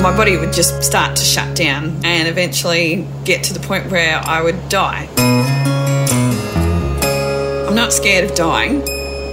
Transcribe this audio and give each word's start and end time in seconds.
my 0.00 0.16
body 0.16 0.38
would 0.38 0.52
just 0.52 0.82
start 0.82 1.14
to 1.14 1.22
shut 1.22 1.54
down 1.54 1.94
and 2.04 2.26
eventually 2.26 3.06
get 3.24 3.44
to 3.44 3.52
the 3.52 3.60
point 3.60 3.90
where 3.90 4.16
I 4.16 4.40
would 4.40 4.70
die. 4.70 5.06
I'm 7.68 7.74
not 7.74 7.92
scared 7.92 8.24
of 8.30 8.34
dying. 8.34 8.82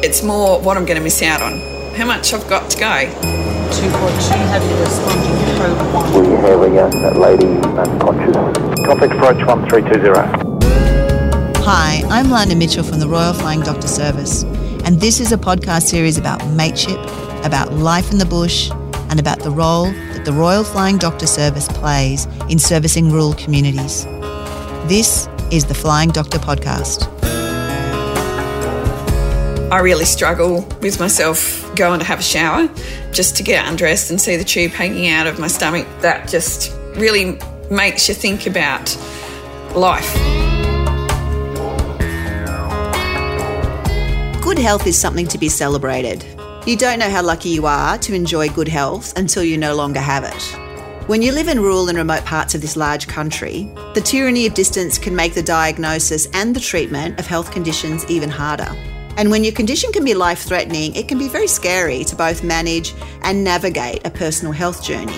It's 0.04 0.22
more 0.24 0.60
what 0.60 0.76
I'm 0.76 0.84
going 0.86 0.98
to 0.98 1.04
miss 1.04 1.22
out 1.22 1.42
on, 1.42 1.62
how 1.96 2.06
much 2.06 2.34
I've 2.34 2.46
got 2.50 2.70
to 2.72 2.78
go. 2.78 2.84
242, 2.84 4.36
have 4.52 4.62
you 4.70 4.76
responding 4.82 5.38
code 5.58 5.78
1? 5.94 6.14
We 6.22 6.28
have 6.36 6.62
a 6.62 6.70
young 6.74 6.92
lady 7.18 7.48
unconscious. 7.78 8.36
Contact 8.86 9.14
approach 9.14 9.38
1320. 9.48 11.64
Hi, 11.64 12.04
I'm 12.10 12.30
Lana 12.30 12.56
Mitchell 12.56 12.84
from 12.84 13.00
the 13.00 13.08
Royal 13.08 13.34
Flying 13.34 13.62
Doctor 13.62 13.88
Service, 13.88 14.44
and 14.84 15.00
this 15.00 15.22
is 15.22 15.32
a 15.32 15.38
podcast 15.38 15.84
series 15.84 16.18
about 16.18 16.46
mateship, 16.50 17.00
about 17.46 17.72
life 17.72 18.12
in 18.12 18.18
the 18.18 18.26
bush, 18.26 18.70
and 19.10 19.18
about 19.18 19.40
the 19.40 19.52
role 19.52 19.86
that 19.86 20.07
the 20.28 20.34
Royal 20.34 20.66
Flying 20.66 20.98
Doctor 20.98 21.26
Service 21.26 21.70
plays 21.70 22.26
in 22.50 22.60
servicing 22.60 23.10
rural 23.10 23.34
communities. 23.36 24.04
This 24.90 25.30
is 25.54 25.64
the 25.64 25.74
Flying 25.74 26.10
Doctor 26.10 26.38
Podcast. 26.38 27.08
I 29.72 29.80
really 29.80 30.04
struggle 30.04 30.68
with 30.82 31.00
myself 31.00 31.74
going 31.78 32.02
to 32.02 32.06
have 32.06 32.20
a 32.20 32.24
shower 32.24 32.68
just 33.14 33.38
to 33.38 33.44
get 33.44 33.70
undressed 33.70 34.12
and 34.12 34.20
see 34.20 34.36
the 34.36 34.44
tube 34.44 34.74
hanging 34.74 35.08
out 35.08 35.28
of 35.28 35.40
my 35.40 35.48
stomach. 35.48 35.88
That 36.02 36.28
just 36.28 36.74
really 36.98 37.40
makes 37.72 38.10
you 38.10 38.14
think 38.14 38.48
about 38.48 38.98
life. 39.78 40.14
Good 44.44 44.60
health 44.60 44.86
is 44.88 44.98
something 44.98 45.28
to 45.28 45.38
be 45.38 45.48
celebrated. 45.48 46.26
You 46.68 46.76
don't 46.76 47.00
know 47.00 47.10
how 47.10 47.24
lucky 47.24 47.48
you 47.48 47.66
are 47.66 47.98
to 48.00 48.14
enjoy 48.14 48.50
good 48.50 48.68
health 48.68 49.18
until 49.18 49.42
you 49.42 49.58
no 49.58 49.74
longer 49.74 50.02
have 50.02 50.26
it. 50.26 51.08
When 51.08 51.22
you 51.22 51.32
live 51.32 51.48
in 51.48 51.62
rural 51.62 51.88
and 51.88 51.98
remote 51.98 52.26
parts 52.26 52.56
of 52.56 52.60
this 52.60 52.76
large 52.76 53.08
country, 53.08 53.72
the 53.94 54.02
tyranny 54.02 54.46
of 54.46 54.54
distance 54.54 54.98
can 54.98 55.16
make 55.16 55.34
the 55.34 55.42
diagnosis 55.42 56.28
and 56.34 56.54
the 56.54 56.60
treatment 56.60 57.22
of 57.22 57.26
health 57.26 57.52
conditions 57.52 58.06
even 58.10 58.30
harder. 58.30 58.70
And 59.16 59.32
when 59.32 59.46
your 59.46 59.54
condition 59.54 59.94
can 59.94 60.04
be 60.04 60.14
life 60.14 60.40
threatening, 60.40 60.94
it 60.94 61.08
can 61.08 61.18
be 61.18 61.30
very 61.30 61.48
scary 61.48 62.04
to 62.04 62.18
both 62.18 62.44
manage 62.44 62.94
and 63.22 63.46
navigate 63.46 64.06
a 64.06 64.12
personal 64.12 64.52
health 64.52 64.84
journey. 64.84 65.16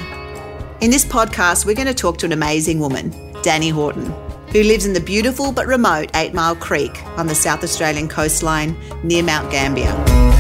In 0.82 0.92
this 0.92 1.04
podcast, 1.04 1.66
we're 1.66 1.74
going 1.74 1.88
to 1.88 1.96
talk 1.96 2.20
to 2.20 2.28
an 2.28 2.32
amazing 2.32 2.78
woman, 2.78 3.10
Danni 3.42 3.72
Horton, 3.72 4.06
who 4.52 4.62
lives 4.62 4.86
in 4.86 4.94
the 4.94 5.02
beautiful 5.02 5.52
but 5.52 5.66
remote 5.66 6.12
Eight 6.14 6.36
Mile 6.36 6.56
Creek 6.56 7.04
on 7.18 7.26
the 7.26 7.34
South 7.34 7.64
Australian 7.64 8.08
coastline 8.08 8.78
near 9.02 9.24
Mount 9.24 9.50
Gambier. 9.50 10.39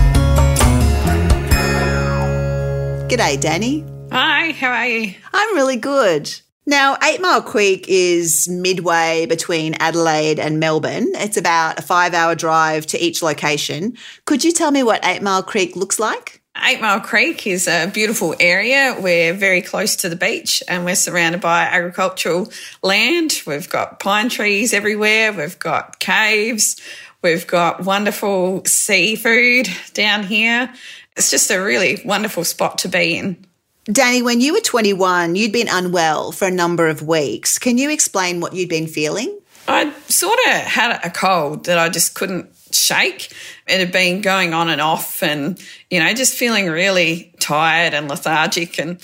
G'day, 3.09 3.39
Danni. 3.39 4.11
Hi, 4.11 4.51
how 4.51 4.69
are 4.69 4.85
you? 4.85 5.15
I'm 5.33 5.55
really 5.55 5.77
good. 5.77 6.31
Now, 6.67 6.95
Eight 7.03 7.19
Mile 7.19 7.41
Creek 7.41 7.85
is 7.87 8.47
midway 8.47 9.25
between 9.25 9.73
Adelaide 9.79 10.39
and 10.39 10.59
Melbourne. 10.59 11.07
It's 11.15 11.35
about 11.35 11.79
a 11.79 11.81
five 11.81 12.13
hour 12.13 12.35
drive 12.35 12.85
to 12.85 13.03
each 13.03 13.23
location. 13.23 13.97
Could 14.25 14.43
you 14.43 14.51
tell 14.51 14.69
me 14.69 14.83
what 14.83 15.03
Eight 15.03 15.23
Mile 15.23 15.41
Creek 15.41 15.75
looks 15.75 15.97
like? 15.97 16.43
Eight 16.63 16.81
Mile 16.81 16.99
Creek 16.99 17.47
is 17.47 17.67
a 17.67 17.87
beautiful 17.87 18.35
area. 18.39 18.95
We're 18.99 19.33
very 19.33 19.63
close 19.63 19.95
to 19.95 20.09
the 20.09 20.15
beach 20.15 20.61
and 20.67 20.85
we're 20.85 20.93
surrounded 20.93 21.41
by 21.41 21.63
agricultural 21.63 22.51
land. 22.83 23.41
We've 23.47 23.69
got 23.69 23.99
pine 23.99 24.29
trees 24.29 24.71
everywhere. 24.71 25.33
We've 25.33 25.57
got 25.57 25.97
caves. 25.97 26.79
We've 27.21 27.47
got 27.47 27.83
wonderful 27.83 28.63
seafood 28.65 29.67
down 29.93 30.23
here. 30.23 30.73
It's 31.19 31.29
just 31.29 31.51
a 31.51 31.59
really 31.59 32.01
wonderful 32.05 32.45
spot 32.45 32.77
to 32.77 32.87
be 32.87 33.17
in. 33.17 33.45
Danni, 33.83 34.23
when 34.23 34.39
you 34.39 34.53
were 34.53 34.61
21, 34.61 35.35
you'd 35.35 35.51
been 35.51 35.67
unwell 35.69 36.31
for 36.31 36.47
a 36.47 36.51
number 36.51 36.87
of 36.87 37.01
weeks. 37.01 37.57
Can 37.59 37.77
you 37.77 37.89
explain 37.89 38.39
what 38.39 38.53
you'd 38.53 38.69
been 38.69 38.87
feeling? 38.87 39.37
I 39.67 39.91
sort 40.07 40.39
of 40.47 40.53
had 40.53 40.97
a 41.03 41.09
cold 41.09 41.65
that 41.65 41.77
I 41.77 41.89
just 41.89 42.15
couldn't 42.15 42.55
shake. 42.71 43.33
It 43.67 43.81
had 43.81 43.91
been 43.91 44.21
going 44.21 44.53
on 44.53 44.69
and 44.69 44.79
off, 44.79 45.21
and, 45.21 45.61
you 45.89 45.99
know, 45.99 46.13
just 46.13 46.35
feeling 46.35 46.67
really 46.67 47.33
tired 47.41 47.93
and 47.93 48.07
lethargic. 48.07 48.79
And, 48.79 49.01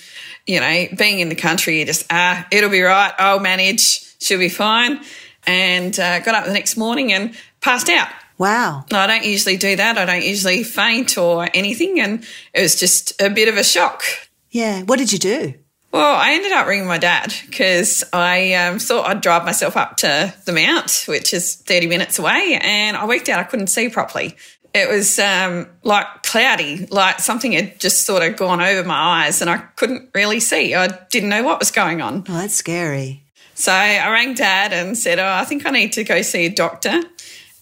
you 0.48 0.62
know, 0.62 0.86
being 0.98 1.20
in 1.20 1.28
the 1.28 1.36
country, 1.36 1.80
you 1.80 1.86
just, 1.86 2.06
ah, 2.10 2.48
it'll 2.50 2.70
be 2.70 2.82
right. 2.82 3.12
I'll 3.20 3.42
manage. 3.42 4.16
She'll 4.24 4.40
be 4.40 4.48
fine. 4.48 5.02
And 5.46 6.00
uh, 6.00 6.20
got 6.20 6.34
up 6.34 6.46
the 6.46 6.54
next 6.54 6.78
morning 6.78 7.12
and 7.12 7.36
passed 7.60 7.90
out. 7.90 8.08
Wow. 8.38 8.86
I 8.92 9.08
don't 9.08 9.26
usually 9.26 9.58
do 9.58 9.76
that. 9.76 9.98
I 9.98 10.06
don't 10.06 10.24
usually 10.24 10.64
faint 10.64 11.18
or 11.18 11.48
anything. 11.54 12.00
And 12.00 12.26
it 12.54 12.62
was 12.62 12.80
just 12.80 13.22
a 13.22 13.30
bit 13.30 13.48
of 13.48 13.58
a 13.58 13.64
shock. 13.64 14.04
Yeah. 14.52 14.84
What 14.84 15.00
did 15.00 15.14
you 15.14 15.20
do? 15.20 15.54
Well, 15.92 16.16
I 16.18 16.34
ended 16.34 16.52
up 16.52 16.68
ringing 16.68 16.88
my 16.88 16.98
dad 16.98 17.34
because 17.46 18.04
I 18.12 18.54
um, 18.56 18.80
thought 18.80 19.08
I'd 19.08 19.22
drive 19.22 19.46
myself 19.46 19.78
up 19.78 19.96
to 19.98 20.34
the 20.44 20.52
Mount, 20.52 21.06
which 21.08 21.34
is 21.34 21.56
30 21.56 21.88
minutes 21.88 22.20
away, 22.20 22.60
and 22.62 22.98
I 22.98 23.08
worked 23.08 23.30
out 23.30 23.40
I 23.40 23.44
couldn't 23.44 23.68
see 23.68 23.88
properly. 23.88 24.36
It 24.74 24.90
was 24.90 25.18
um, 25.20 25.70
like 25.84 26.06
cloudy, 26.24 26.86
like 26.88 27.22
something 27.22 27.54
had 27.54 27.80
just 27.80 28.06
sort 28.06 28.24
of 28.24 28.36
gone 28.36 28.60
over 28.60 28.86
my 28.86 29.24
eyes, 29.24 29.40
and 29.40 29.50
I 29.50 29.60
couldn't 29.78 30.10
really 30.14 30.42
see. 30.42 30.76
I 30.76 30.88
didn't 31.12 31.30
know 31.30 31.44
what 31.44 31.60
was 31.60 31.72
going 31.72 32.02
on. 32.02 32.26
Oh, 32.28 32.34
that's 32.40 32.56
scary. 32.56 33.24
So 33.54 33.72
I 33.72 34.12
rang 34.12 34.34
dad 34.34 34.74
and 34.74 34.98
said, 34.98 35.18
Oh, 35.18 35.26
I 35.26 35.46
think 35.46 35.66
I 35.66 35.70
need 35.72 35.94
to 35.94 36.04
go 36.04 36.22
see 36.24 36.46
a 36.46 36.50
doctor. 36.50 37.04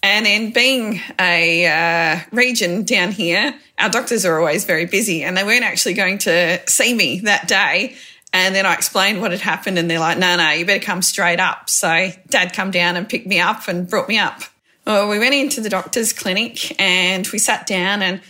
And 0.04 0.26
then, 0.26 0.50
being 0.50 1.00
a 1.18 1.66
uh, 1.66 2.20
region 2.30 2.84
down 2.84 3.10
here, 3.10 3.54
our 3.78 3.88
doctors 3.88 4.26
are 4.26 4.38
always 4.38 4.66
very 4.66 4.84
busy 4.84 5.24
and 5.24 5.34
they 5.34 5.44
weren't 5.44 5.64
actually 5.64 5.94
going 5.94 6.18
to 6.18 6.60
see 6.68 6.92
me 6.92 7.20
that 7.20 7.48
day. 7.48 7.96
And 8.30 8.54
then 8.54 8.66
I 8.66 8.74
explained 8.74 9.22
what 9.22 9.30
had 9.30 9.40
happened 9.40 9.78
and 9.78 9.90
they're 9.90 9.98
like, 9.98 10.18
no, 10.18 10.36
no, 10.36 10.50
you 10.50 10.66
better 10.66 10.84
come 10.84 11.00
straight 11.00 11.40
up. 11.40 11.70
So 11.70 12.10
dad 12.28 12.52
come 12.52 12.70
down 12.70 12.96
and 12.96 13.08
picked 13.08 13.26
me 13.26 13.40
up 13.40 13.66
and 13.66 13.88
brought 13.88 14.06
me 14.06 14.18
up. 14.18 14.42
Well, 14.86 15.08
we 15.08 15.18
went 15.18 15.34
into 15.34 15.62
the 15.62 15.70
doctor's 15.70 16.12
clinic 16.12 16.78
and 16.78 17.26
we 17.28 17.38
sat 17.38 17.66
down 17.66 18.02
and 18.02 18.20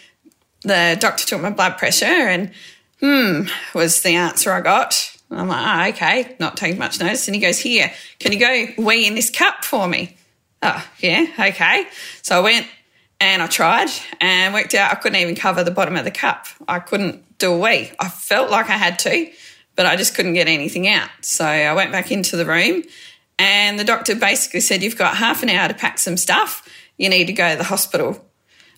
the 0.63 0.97
doctor 1.01 1.27
took 1.27 1.43
my 1.43 1.51
blood 1.51 1.77
pressure 1.77 2.05
and 2.05 2.53
hmm 3.01 3.49
was 3.75 4.03
the 4.03 4.11
answer 4.11 4.53
I 4.53 4.61
got. 4.61 5.19
I'm 5.29 5.49
like, 5.49 5.67
oh, 5.67 5.97
okay, 5.97 6.37
not 6.39 6.57
taking 6.57 6.79
much 6.79 7.01
notice. 7.01 7.27
And 7.27 7.35
he 7.35 7.41
goes, 7.41 7.59
here, 7.59 7.93
can 8.21 8.31
you 8.31 8.39
go 8.39 8.67
wee 8.81 9.09
in 9.09 9.17
this 9.17 9.29
cup 9.29 9.65
for 9.65 9.89
me? 9.89 10.17
Oh, 10.67 10.89
yeah, 10.99 11.27
okay. 11.39 11.87
So 12.23 12.39
I 12.39 12.41
went 12.41 12.67
and 13.21 13.43
I 13.43 13.47
tried 13.47 13.91
and 14.19 14.55
worked 14.55 14.75
out 14.75 14.93
I 14.93 14.95
couldn't 14.95 15.21
even 15.21 15.35
cover 15.35 15.63
the 15.63 15.71
bottom 15.71 15.95
of 15.95 16.05
the 16.05 16.11
cup. 16.11 16.47
I 16.67 16.79
couldn't 16.79 17.39
do 17.39 17.53
a 17.53 17.59
wee. 17.59 17.93
I 18.01 18.09
felt 18.09 18.51
like 18.51 18.71
I 18.71 18.79
had 18.79 18.99
to, 19.01 19.31
but 19.77 19.85
I 19.85 19.97
just 19.97 20.15
couldn't 20.15 20.33
get 20.33 20.49
anything 20.49 20.89
out. 20.89 21.11
So 21.21 21.45
I 21.45 21.75
went 21.75 21.93
back 21.93 22.11
into 22.11 22.37
the 22.37 22.47
room 22.47 22.83
and 23.39 23.79
the 23.79 23.85
doctor 23.85 24.17
basically 24.17 24.61
said, 24.61 24.83
You've 24.83 24.97
got 24.97 25.19
half 25.19 25.43
an 25.43 25.51
hour 25.51 25.69
to 25.69 25.75
pack 25.75 25.99
some 25.99 26.17
stuff. 26.17 26.67
You 26.97 27.11
need 27.11 27.27
to 27.27 27.35
go 27.35 27.51
to 27.51 27.59
the 27.59 27.65
hospital. 27.65 28.25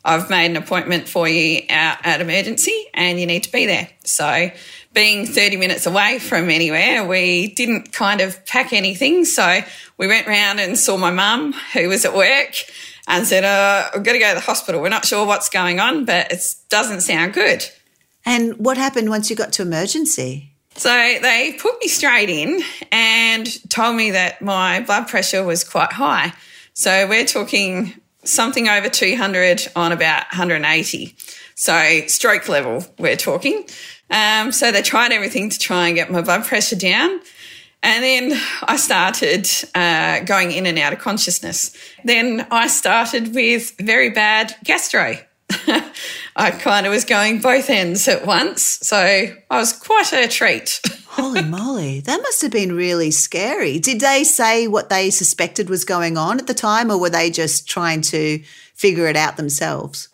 I've 0.05 0.29
made 0.29 0.47
an 0.47 0.57
appointment 0.57 1.09
for 1.09 1.29
you 1.29 1.63
out 1.71 1.99
at 2.05 2.21
emergency 2.21 2.87
and 2.95 3.21
you 3.21 3.27
need 3.27 3.45
to 3.45 3.53
be 3.53 3.67
there. 3.67 3.89
So, 4.05 4.51
being 4.97 5.27
30 5.27 5.59
minutes 5.59 5.85
away 5.85 6.19
from 6.19 6.49
anywhere, 6.49 7.07
we 7.07 7.55
didn't 7.55 7.93
kind 7.93 8.23
of 8.23 8.45
pack 8.47 8.73
anything. 8.73 9.27
So, 9.27 9.61
we 9.99 10.07
went 10.07 10.27
round 10.27 10.59
and 10.59 10.77
saw 10.79 10.97
my 10.97 11.11
mum, 11.11 11.53
who 11.75 11.89
was 11.89 12.07
at 12.07 12.15
work, 12.15 12.55
and 13.07 13.27
said, 13.27 13.45
uh, 13.45 13.91
I've 13.95 14.03
got 14.03 14.13
to 14.13 14.19
go 14.19 14.31
to 14.31 14.35
the 14.35 14.41
hospital. 14.41 14.81
We're 14.81 14.89
not 14.89 15.05
sure 15.05 15.27
what's 15.27 15.51
going 15.51 15.81
on, 15.81 16.07
but 16.07 16.33
it 16.33 16.43
doesn't 16.71 17.03
sound 17.03 17.35
good. 17.35 17.65
And 18.25 18.57
what 18.57 18.79
happened 18.79 19.11
once 19.11 19.29
you 19.29 19.37
got 19.37 19.53
to 19.53 19.63
emergency? 19.63 20.51
So 20.77 20.89
they 20.89 21.57
put 21.61 21.79
me 21.81 21.89
straight 21.89 22.31
in 22.31 22.63
and 22.91 23.47
told 23.71 23.97
me 23.97 24.13
that 24.13 24.41
my 24.41 24.81
blood 24.81 25.09
pressure 25.09 25.45
was 25.45 25.63
quite 25.63 25.93
high. 25.93 26.33
So 26.73 27.07
we're 27.07 27.27
talking 27.27 27.95
something 28.25 28.69
over 28.69 28.89
200 28.89 29.69
on 29.77 29.93
about 29.93 30.25
180. 30.33 31.15
So 31.55 32.03
stroke 32.07 32.49
level, 32.49 32.85
we're 32.99 33.17
talking. 33.17 33.67
Um, 34.11 34.53
so 34.53 34.71
they 34.71 34.83
tried 34.83 35.13
everything 35.13 35.51
to 35.51 35.59
try 35.59 35.89
and 35.89 35.97
get 35.97 36.11
my 36.11 36.23
blood 36.23 36.45
pressure 36.45 36.77
down. 36.77 37.21
And 37.83 38.03
then 38.03 38.41
I 38.63 38.77
started 38.77 39.49
uh, 39.75 40.21
going 40.21 40.53
in 40.53 40.67
and 40.67 40.79
out 40.79 40.93
of 40.93 40.99
consciousness. 40.99 41.77
Then 42.05 42.47
I 42.51 42.67
started 42.67 43.35
with 43.35 43.77
very 43.79 44.11
bad 44.11 44.57
gastro. 44.65 45.19
I 46.37 46.51
kind 46.51 46.87
of 46.87 46.93
was 46.93 47.05
going 47.05 47.41
both 47.41 47.71
ends 47.71 48.09
at 48.09 48.27
once. 48.27 48.63
So 48.83 48.97
I 48.99 49.59
was 49.59 49.73
quite 49.73 50.13
a 50.13 50.27
treat. 50.27 50.81
Holy 51.07 51.43
moly, 51.43 52.01
that 52.01 52.21
must 52.21 52.43
have 52.43 52.51
been 52.51 52.75
really 52.75 53.11
scary. 53.11 53.79
Did 53.79 54.01
they 54.01 54.25
say 54.25 54.67
what 54.67 54.91
they 54.91 55.11
suspected 55.11 55.71
was 55.71 55.85
going 55.85 56.19
on 56.19 56.39
at 56.39 56.47
the 56.47 56.55
time, 56.55 56.91
or 56.91 56.99
were 56.99 57.09
they 57.09 57.31
just 57.31 57.69
trying 57.69 58.03
to 58.03 58.43
figure 58.75 59.07
it 59.07 59.17
out 59.17 59.37
themselves? 59.37 60.09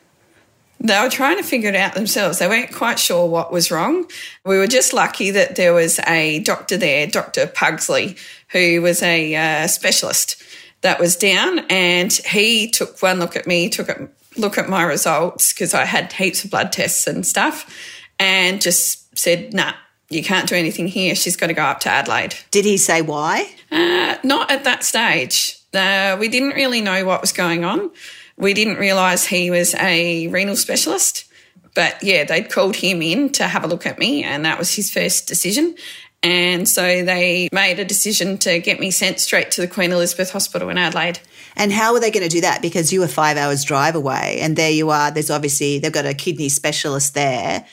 They 0.82 1.00
were 1.00 1.08
trying 1.08 1.36
to 1.36 1.44
figure 1.44 1.68
it 1.68 1.76
out 1.76 1.94
themselves. 1.94 2.40
They 2.40 2.48
weren't 2.48 2.72
quite 2.72 2.98
sure 2.98 3.28
what 3.28 3.52
was 3.52 3.70
wrong. 3.70 4.06
We 4.44 4.58
were 4.58 4.66
just 4.66 4.92
lucky 4.92 5.30
that 5.30 5.54
there 5.54 5.72
was 5.72 6.00
a 6.08 6.40
doctor 6.40 6.76
there, 6.76 7.06
Dr. 7.06 7.46
Pugsley, 7.46 8.16
who 8.48 8.82
was 8.82 9.00
a 9.00 9.34
uh, 9.36 9.66
specialist 9.68 10.42
that 10.80 10.98
was 10.98 11.14
down, 11.14 11.60
and 11.70 12.12
he 12.12 12.68
took 12.68 13.00
one 13.00 13.20
look 13.20 13.36
at 13.36 13.46
me, 13.46 13.68
took 13.68 13.88
a 13.88 14.08
look 14.36 14.58
at 14.58 14.68
my 14.68 14.82
results 14.82 15.52
because 15.52 15.72
I 15.72 15.84
had 15.84 16.12
heaps 16.12 16.44
of 16.44 16.50
blood 16.50 16.72
tests 16.72 17.06
and 17.06 17.24
stuff, 17.24 17.72
and 18.18 18.60
just 18.60 19.16
said, 19.16 19.54
"Nah, 19.54 19.74
you 20.08 20.24
can't 20.24 20.48
do 20.48 20.56
anything 20.56 20.88
here. 20.88 21.14
She's 21.14 21.36
got 21.36 21.46
to 21.46 21.54
go 21.54 21.62
up 21.62 21.78
to 21.80 21.90
Adelaide. 21.90 22.34
Did 22.50 22.64
he 22.64 22.76
say 22.76 23.02
why? 23.02 23.48
Uh, 23.70 24.16
not 24.24 24.50
at 24.50 24.64
that 24.64 24.82
stage. 24.82 25.58
Uh, 25.72 26.16
we 26.18 26.28
didn't 26.28 26.56
really 26.56 26.80
know 26.80 27.04
what 27.04 27.20
was 27.20 27.32
going 27.32 27.64
on. 27.64 27.92
We 28.36 28.54
didn't 28.54 28.76
realise 28.76 29.26
he 29.26 29.50
was 29.50 29.74
a 29.74 30.28
renal 30.28 30.56
specialist. 30.56 31.26
But 31.74 32.02
yeah, 32.02 32.24
they'd 32.24 32.50
called 32.50 32.76
him 32.76 33.00
in 33.00 33.30
to 33.32 33.48
have 33.48 33.64
a 33.64 33.66
look 33.66 33.86
at 33.86 33.98
me, 33.98 34.22
and 34.22 34.44
that 34.44 34.58
was 34.58 34.74
his 34.74 34.90
first 34.90 35.26
decision. 35.26 35.74
And 36.22 36.68
so 36.68 36.82
they 36.82 37.48
made 37.52 37.80
a 37.80 37.84
decision 37.84 38.38
to 38.38 38.60
get 38.60 38.78
me 38.78 38.90
sent 38.90 39.18
straight 39.18 39.50
to 39.52 39.60
the 39.60 39.66
Queen 39.66 39.90
Elizabeth 39.90 40.30
Hospital 40.30 40.68
in 40.68 40.78
Adelaide. 40.78 41.18
And 41.56 41.72
how 41.72 41.92
were 41.92 42.00
they 42.00 42.10
going 42.10 42.22
to 42.22 42.28
do 42.28 42.42
that? 42.42 42.62
Because 42.62 42.92
you 42.92 43.00
were 43.00 43.08
five 43.08 43.36
hours 43.36 43.64
drive 43.64 43.94
away, 43.94 44.38
and 44.40 44.56
there 44.56 44.70
you 44.70 44.90
are. 44.90 45.10
There's 45.10 45.30
obviously 45.30 45.78
they've 45.78 45.90
got 45.90 46.06
a 46.06 46.14
kidney 46.14 46.48
specialist 46.48 47.14
there. 47.14 47.66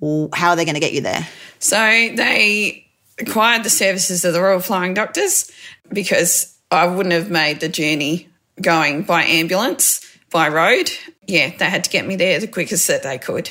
How 0.00 0.50
are 0.50 0.56
they 0.56 0.64
going 0.64 0.74
to 0.74 0.80
get 0.80 0.92
you 0.92 1.00
there? 1.00 1.26
So 1.60 1.76
they 1.76 2.86
acquired 3.18 3.64
the 3.64 3.70
services 3.70 4.24
of 4.24 4.32
the 4.32 4.40
Royal 4.40 4.60
Flying 4.60 4.94
Doctors 4.94 5.50
because 5.92 6.56
I 6.70 6.86
wouldn't 6.86 7.14
have 7.14 7.30
made 7.30 7.60
the 7.60 7.68
journey 7.68 8.27
going 8.60 9.02
by 9.02 9.24
ambulance, 9.24 10.04
by 10.30 10.48
road. 10.48 10.90
Yeah, 11.26 11.52
they 11.56 11.66
had 11.66 11.84
to 11.84 11.90
get 11.90 12.06
me 12.06 12.16
there 12.16 12.40
the 12.40 12.48
quickest 12.48 12.86
that 12.88 13.02
they 13.02 13.18
could. 13.18 13.50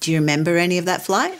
Do 0.00 0.12
you 0.12 0.20
remember 0.20 0.56
any 0.56 0.78
of 0.78 0.84
that 0.86 1.02
flight? 1.02 1.38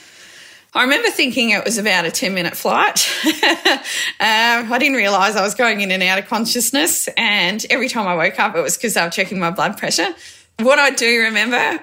I 0.75 0.83
remember 0.83 1.09
thinking 1.09 1.51
it 1.51 1.65
was 1.65 1.79
about 1.79 2.05
a 2.05 2.11
10 2.11 2.35
minute 2.35 2.55
flight. 2.55 3.09
um, 3.25 3.33
I 4.21 4.77
didn't 4.79 4.97
realise 4.97 5.35
I 5.35 5.43
was 5.43 5.55
going 5.55 5.81
in 5.81 5.91
and 5.91 6.03
out 6.03 6.19
of 6.19 6.29
consciousness. 6.29 7.09
And 7.17 7.65
every 7.71 7.89
time 7.89 8.07
I 8.07 8.15
woke 8.15 8.39
up, 8.39 8.55
it 8.55 8.61
was 8.61 8.77
because 8.77 8.93
they 8.93 9.03
were 9.03 9.11
checking 9.11 9.39
my 9.39 9.51
blood 9.51 9.79
pressure. 9.79 10.15
What 10.59 10.79
I 10.79 10.91
do 10.91 11.21
remember, 11.23 11.83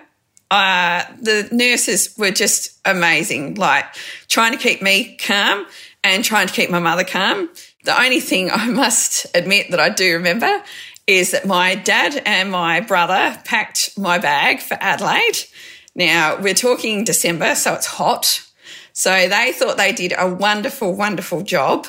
uh, 0.52 1.04
the 1.20 1.50
nurses 1.52 2.16
were 2.20 2.30
just 2.30 2.80
amazing, 2.86 3.56
like 3.56 3.86
trying 4.28 4.52
to 4.52 4.60
keep 4.60 4.84
me 4.84 5.16
calm 5.18 5.66
and 6.04 6.24
trying 6.24 6.46
to 6.48 6.54
keep 6.54 6.70
my 6.70 6.80
mother 6.80 7.04
calm. 7.04 7.50
The 7.86 8.00
only 8.00 8.20
thing 8.20 8.52
I 8.54 8.68
must 8.68 9.26
admit 9.34 9.72
that 9.72 9.80
I 9.80 9.90
do 9.90 10.14
remember 10.14 10.62
is 11.08 11.32
that 11.32 11.46
my 11.46 11.76
dad 11.76 12.22
and 12.26 12.52
my 12.52 12.80
brother 12.80 13.38
packed 13.44 13.98
my 13.98 14.18
bag 14.18 14.60
for 14.60 14.78
Adelaide. 14.80 15.38
Now, 15.96 16.40
we're 16.40 16.54
talking 16.54 17.04
December, 17.04 17.56
so 17.56 17.74
it's 17.74 17.86
hot. 17.86 18.42
So 18.94 19.28
they 19.28 19.52
thought 19.52 19.78
they 19.78 19.92
did 19.92 20.14
a 20.18 20.28
wonderful, 20.28 20.96
wonderful 20.96 21.42
job. 21.42 21.88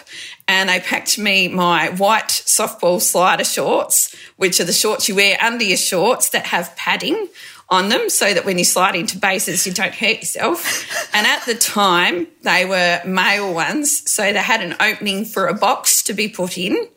And 0.48 0.68
they 0.68 0.80
packed 0.80 1.18
me 1.18 1.48
my 1.48 1.90
white 1.90 2.28
softball 2.28 3.00
slider 3.00 3.44
shorts, 3.44 4.14
which 4.36 4.58
are 4.58 4.64
the 4.64 4.72
shorts 4.72 5.08
you 5.08 5.14
wear 5.14 5.36
under 5.40 5.64
your 5.64 5.76
shorts 5.76 6.30
that 6.30 6.46
have 6.46 6.74
padding 6.76 7.28
on 7.68 7.88
them 7.88 8.10
so 8.10 8.32
that 8.32 8.44
when 8.44 8.58
you 8.58 8.64
slide 8.64 8.94
into 8.94 9.18
bases, 9.18 9.66
you 9.66 9.72
don't 9.72 9.94
hurt 9.94 10.18
yourself. 10.18 11.10
and 11.14 11.26
at 11.26 11.44
the 11.46 11.54
time, 11.54 12.26
they 12.42 12.64
were 12.64 13.00
male 13.06 13.54
ones. 13.54 14.10
So 14.10 14.22
they 14.22 14.38
had 14.38 14.62
an 14.62 14.74
opening 14.80 15.24
for 15.24 15.46
a 15.46 15.54
box 15.54 16.02
to 16.04 16.14
be 16.14 16.28
put 16.28 16.58
in. 16.58 16.88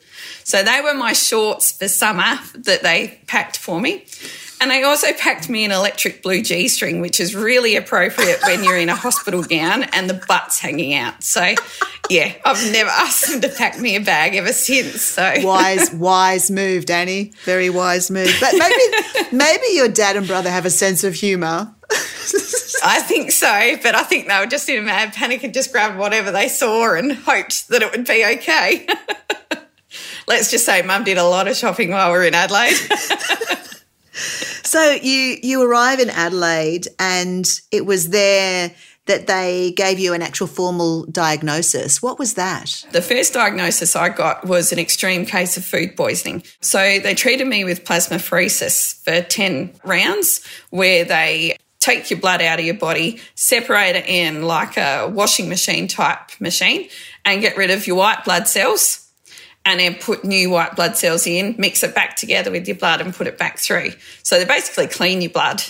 So 0.43 0.63
they 0.63 0.81
were 0.81 0.93
my 0.93 1.13
shorts 1.13 1.71
for 1.71 1.87
summer 1.87 2.39
that 2.55 2.83
they 2.83 3.19
packed 3.27 3.57
for 3.57 3.79
me. 3.79 4.05
And 4.59 4.71
they 4.71 4.83
also 4.83 5.13
packed 5.13 5.49
me 5.49 5.65
an 5.65 5.71
electric 5.71 6.23
blue 6.23 6.41
G 6.41 6.67
string, 6.67 6.99
which 6.99 7.19
is 7.19 7.35
really 7.35 7.75
appropriate 7.75 8.41
when 8.43 8.63
you're 8.63 8.77
in 8.77 8.89
a 8.89 8.95
hospital 8.95 9.43
gown 9.43 9.83
and 9.83 10.09
the 10.09 10.19
butt's 10.27 10.57
hanging 10.57 10.95
out. 10.95 11.23
So, 11.23 11.53
yeah, 12.09 12.33
I've 12.43 12.71
never 12.71 12.89
asked 12.89 13.29
them 13.29 13.41
to 13.41 13.49
pack 13.49 13.79
me 13.79 13.95
a 13.95 14.01
bag 14.01 14.35
ever 14.35 14.53
since. 14.53 15.01
So 15.01 15.31
wise, 15.43 15.93
wise 15.93 16.49
move, 16.49 16.85
Danni. 16.85 17.35
Very 17.43 17.69
wise 17.69 18.09
move. 18.09 18.35
But 18.39 18.53
maybe, 18.57 19.27
maybe 19.31 19.67
your 19.73 19.89
dad 19.89 20.15
and 20.15 20.25
brother 20.25 20.49
have 20.49 20.65
a 20.65 20.71
sense 20.71 21.03
of 21.03 21.13
humour. 21.13 21.73
I 22.83 23.01
think 23.01 23.31
so, 23.31 23.77
but 23.81 23.95
I 23.95 24.03
think 24.03 24.27
they 24.27 24.39
were 24.39 24.45
just 24.45 24.67
in 24.69 24.79
a 24.79 24.81
mad 24.81 25.13
panic 25.13 25.43
and 25.43 25.53
just 25.53 25.71
grabbed 25.71 25.97
whatever 25.97 26.31
they 26.31 26.47
saw 26.47 26.93
and 26.95 27.11
hoped 27.11 27.69
that 27.69 27.81
it 27.81 27.91
would 27.91 28.05
be 28.05 28.25
okay. 28.25 28.87
Let's 30.27 30.51
just 30.51 30.65
say 30.65 30.81
mum 30.81 31.05
did 31.05 31.17
a 31.17 31.23
lot 31.23 31.47
of 31.47 31.55
shopping 31.55 31.91
while 31.91 32.11
we 32.11 32.17
were 32.17 32.25
in 32.25 32.35
Adelaide. 32.35 32.73
so 34.11 34.91
you 35.01 35.37
you 35.41 35.63
arrive 35.63 35.99
in 35.99 36.09
Adelaide 36.09 36.87
and 36.99 37.47
it 37.71 37.85
was 37.85 38.09
there 38.09 38.71
that 39.05 39.25
they 39.25 39.71
gave 39.71 39.99
you 39.99 40.13
an 40.13 40.21
actual 40.21 40.47
formal 40.47 41.05
diagnosis. 41.05 42.01
What 42.01 42.19
was 42.19 42.33
that? 42.33 42.85
The 42.91 43.01
first 43.01 43.33
diagnosis 43.33 43.95
I 43.95 44.09
got 44.09 44.45
was 44.45 44.73
an 44.73 44.79
extreme 44.79 45.25
case 45.25 45.55
of 45.55 45.63
food 45.63 45.95
poisoning. 45.95 46.43
So 46.59 46.79
they 46.79 47.15
treated 47.15 47.47
me 47.47 47.63
with 47.63 47.85
plasmapheresis 47.85 49.01
for 49.03 49.21
10 49.21 49.71
rounds 49.85 50.45
where 50.71 51.05
they 51.05 51.57
take 51.79 52.09
your 52.09 52.19
blood 52.19 52.41
out 52.41 52.59
of 52.59 52.65
your 52.65 52.75
body, 52.75 53.21
separate 53.35 53.95
it 53.95 54.05
in 54.07 54.41
like 54.41 54.75
a 54.75 55.07
washing 55.07 55.47
machine 55.47 55.87
type 55.87 56.31
machine 56.41 56.89
and 57.23 57.39
get 57.39 57.55
rid 57.55 57.71
of 57.71 57.87
your 57.87 57.95
white 57.95 58.25
blood 58.25 58.45
cells 58.45 59.06
and 59.67 59.81
then 59.81 59.95
put 59.95 60.23
new 60.23 60.49
white 60.49 60.77
blood 60.77 60.95
cells 60.95 61.27
in, 61.27 61.53
mix 61.57 61.83
it 61.83 61.93
back 61.93 62.15
together 62.15 62.49
with 62.49 62.67
your 62.69 62.77
blood 62.77 63.01
and 63.01 63.13
put 63.13 63.27
it 63.27 63.37
back 63.37 63.59
through. 63.59 63.91
So 64.23 64.39
they 64.39 64.45
basically 64.45 64.87
clean 64.87 65.21
your 65.21 65.29
blood. 65.29 65.61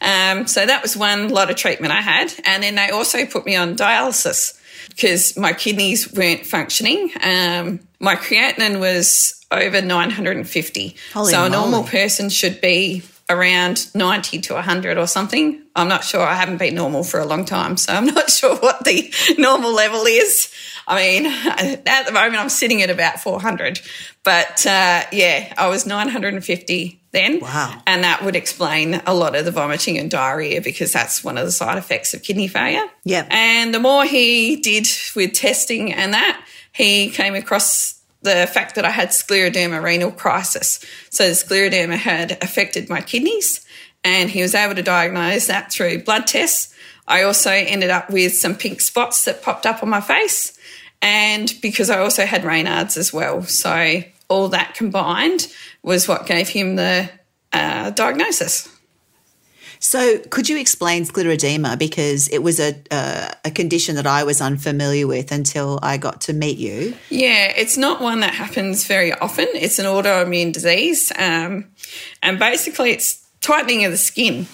Um, 0.00 0.46
so 0.46 0.64
that 0.64 0.82
was 0.82 0.96
one 0.96 1.28
lot 1.28 1.50
of 1.50 1.56
treatment 1.56 1.92
I 1.92 2.00
had. 2.00 2.32
And 2.44 2.62
then 2.62 2.76
they 2.76 2.90
also 2.90 3.26
put 3.26 3.44
me 3.44 3.56
on 3.56 3.74
dialysis 3.74 4.56
because 4.90 5.36
my 5.36 5.52
kidneys 5.52 6.12
weren't 6.12 6.46
functioning. 6.46 7.10
Um, 7.20 7.80
my 7.98 8.14
creatinine 8.14 8.78
was 8.78 9.44
over 9.50 9.82
950. 9.82 10.96
Holy 11.12 11.32
so 11.32 11.44
a 11.44 11.50
normal 11.50 11.82
person 11.82 12.28
should 12.30 12.60
be 12.60 13.02
around 13.30 13.94
90 13.94 14.40
to 14.40 14.54
100 14.54 14.96
or 14.96 15.06
something. 15.06 15.62
I'm 15.76 15.88
not 15.88 16.02
sure. 16.02 16.22
I 16.22 16.34
haven't 16.34 16.56
been 16.56 16.74
normal 16.74 17.04
for 17.04 17.20
a 17.20 17.26
long 17.26 17.44
time, 17.44 17.76
so 17.76 17.92
I'm 17.92 18.06
not 18.14 18.30
sure 18.30 18.56
what 18.56 18.84
the 18.84 19.12
normal 19.36 19.72
level 19.72 20.04
is. 20.06 20.52
I 20.86 20.96
mean, 20.96 21.26
at 21.86 22.06
the 22.06 22.12
moment 22.12 22.36
I'm 22.36 22.48
sitting 22.48 22.82
at 22.82 22.90
about 22.90 23.20
400, 23.20 23.80
but 24.24 24.66
uh, 24.66 25.04
yeah, 25.12 25.52
I 25.56 25.68
was 25.68 25.86
950 25.86 27.02
then. 27.10 27.40
Wow. 27.40 27.82
And 27.86 28.04
that 28.04 28.24
would 28.24 28.36
explain 28.36 29.02
a 29.06 29.14
lot 29.14 29.34
of 29.34 29.44
the 29.44 29.50
vomiting 29.50 29.98
and 29.98 30.10
diarrhea 30.10 30.60
because 30.60 30.92
that's 30.92 31.22
one 31.22 31.38
of 31.38 31.44
the 31.44 31.52
side 31.52 31.78
effects 31.78 32.14
of 32.14 32.22
kidney 32.22 32.48
failure. 32.48 32.86
Yep. 33.04 33.28
And 33.30 33.74
the 33.74 33.80
more 33.80 34.04
he 34.04 34.56
did 34.56 34.86
with 35.14 35.32
testing 35.34 35.92
and 35.92 36.14
that, 36.14 36.44
he 36.72 37.10
came 37.10 37.34
across 37.34 37.97
the 38.22 38.48
fact 38.52 38.74
that 38.74 38.84
I 38.84 38.90
had 38.90 39.08
scleroderma 39.08 39.82
renal 39.82 40.10
crisis. 40.10 40.84
So 41.10 41.28
the 41.28 41.34
scleroderma 41.34 41.96
had 41.96 42.32
affected 42.42 42.88
my 42.88 43.00
kidneys, 43.00 43.64
and 44.04 44.30
he 44.30 44.42
was 44.42 44.54
able 44.54 44.74
to 44.74 44.82
diagnose 44.82 45.46
that 45.46 45.72
through 45.72 46.02
blood 46.02 46.26
tests. 46.26 46.74
I 47.06 47.22
also 47.22 47.50
ended 47.50 47.90
up 47.90 48.10
with 48.10 48.34
some 48.36 48.54
pink 48.54 48.80
spots 48.80 49.24
that 49.24 49.42
popped 49.42 49.66
up 49.66 49.82
on 49.82 49.88
my 49.88 50.00
face, 50.00 50.58
and 51.00 51.52
because 51.62 51.90
I 51.90 51.98
also 51.98 52.26
had 52.26 52.42
Raynaud's 52.42 52.96
as 52.96 53.12
well. 53.12 53.42
So 53.42 54.02
all 54.28 54.48
that 54.48 54.74
combined 54.74 55.52
was 55.82 56.08
what 56.08 56.26
gave 56.26 56.48
him 56.48 56.76
the 56.76 57.08
uh, 57.52 57.90
diagnosis. 57.90 58.68
So, 59.80 60.18
could 60.18 60.48
you 60.48 60.58
explain 60.58 61.04
scleroderma 61.04 61.78
because 61.78 62.28
it 62.28 62.38
was 62.38 62.58
a 62.60 62.74
uh, 62.90 63.32
a 63.44 63.50
condition 63.50 63.96
that 63.96 64.06
I 64.06 64.24
was 64.24 64.40
unfamiliar 64.40 65.06
with 65.06 65.32
until 65.32 65.78
I 65.82 65.96
got 65.96 66.22
to 66.22 66.32
meet 66.32 66.58
you? 66.58 66.94
Yeah, 67.10 67.52
it's 67.56 67.76
not 67.76 68.00
one 68.00 68.20
that 68.20 68.34
happens 68.34 68.86
very 68.86 69.12
often. 69.12 69.46
It's 69.54 69.78
an 69.78 69.86
autoimmune 69.86 70.52
disease, 70.52 71.12
um, 71.16 71.66
and 72.22 72.38
basically, 72.38 72.90
it's 72.90 73.24
tightening 73.40 73.84
of 73.84 73.92
the 73.92 73.98
skin. 73.98 74.46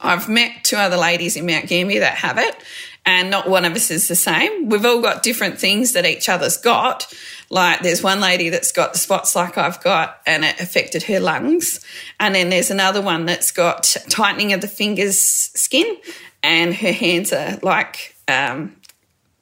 I've 0.00 0.28
met 0.28 0.64
two 0.64 0.76
other 0.76 0.96
ladies 0.96 1.36
in 1.36 1.46
Mount 1.46 1.68
Gambier 1.68 2.00
that 2.00 2.14
have 2.16 2.38
it, 2.38 2.56
and 3.04 3.30
not 3.30 3.48
one 3.48 3.64
of 3.64 3.74
us 3.74 3.90
is 3.90 4.08
the 4.08 4.14
same. 4.14 4.68
We've 4.68 4.84
all 4.84 5.00
got 5.00 5.22
different 5.22 5.58
things 5.58 5.92
that 5.92 6.06
each 6.06 6.28
other's 6.28 6.56
got. 6.56 7.12
Like 7.50 7.80
there's 7.80 8.02
one 8.02 8.20
lady 8.20 8.48
that's 8.48 8.72
got 8.72 8.92
the 8.92 8.98
spots 8.98 9.34
like 9.34 9.58
I've 9.58 9.82
got, 9.82 10.20
and 10.26 10.44
it 10.44 10.60
affected 10.60 11.02
her 11.04 11.20
lungs. 11.20 11.80
And 12.20 12.34
then 12.34 12.50
there's 12.50 12.70
another 12.70 13.02
one 13.02 13.26
that's 13.26 13.50
got 13.50 13.96
tightening 14.08 14.52
of 14.52 14.60
the 14.60 14.68
fingers 14.68 15.20
skin, 15.20 15.96
and 16.42 16.74
her 16.74 16.92
hands 16.92 17.32
are 17.32 17.58
like 17.62 18.16
um, 18.28 18.76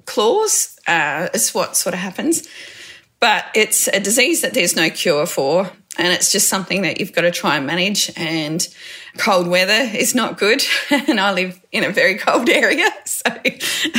claws. 0.06 0.78
Uh, 0.86 1.28
is 1.34 1.54
what 1.54 1.76
sort 1.76 1.94
of 1.94 2.00
happens. 2.00 2.48
But 3.20 3.44
it's 3.54 3.86
a 3.86 4.00
disease 4.00 4.40
that 4.40 4.54
there's 4.54 4.74
no 4.74 4.88
cure 4.90 5.26
for, 5.26 5.70
and 5.98 6.08
it's 6.08 6.30
just 6.30 6.48
something 6.48 6.82
that 6.82 7.00
you've 7.00 7.12
got 7.12 7.22
to 7.22 7.30
try 7.30 7.56
and 7.56 7.66
manage. 7.66 8.10
And 8.16 8.66
cold 9.18 9.48
weather 9.48 9.90
is 9.96 10.14
not 10.14 10.38
good, 10.38 10.62
and 10.90 11.20
I 11.20 11.32
live 11.32 11.60
in 11.72 11.84
a 11.84 11.90
very 11.90 12.16
cold 12.16 12.48
area. 12.48 12.88
So, 13.04 13.30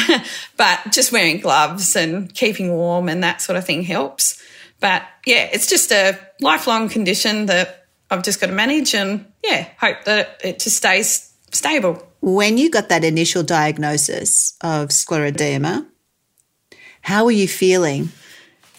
but 0.57 0.79
just 0.91 1.11
wearing 1.11 1.41
gloves 1.41 1.95
and 1.95 2.33
keeping 2.33 2.73
warm 2.73 3.07
and 3.07 3.23
that 3.23 3.41
sort 3.41 3.57
of 3.57 3.65
thing 3.65 3.83
helps. 3.83 4.41
But 4.79 5.03
yeah, 5.25 5.49
it's 5.51 5.67
just 5.67 5.91
a 5.91 6.17
lifelong 6.39 6.89
condition 6.89 7.45
that 7.47 7.85
I've 8.09 8.23
just 8.23 8.39
got 8.41 8.47
to 8.47 8.53
manage, 8.53 8.95
and 8.95 9.25
yeah, 9.43 9.67
hope 9.79 10.05
that 10.05 10.41
it 10.43 10.59
just 10.59 10.77
stays 10.77 11.31
stable. 11.51 12.07
When 12.21 12.57
you 12.57 12.71
got 12.71 12.89
that 12.89 13.03
initial 13.03 13.43
diagnosis 13.43 14.57
of 14.61 14.89
scleroderma, 14.89 15.85
how 17.01 17.25
were 17.25 17.31
you 17.31 17.47
feeling? 17.47 18.09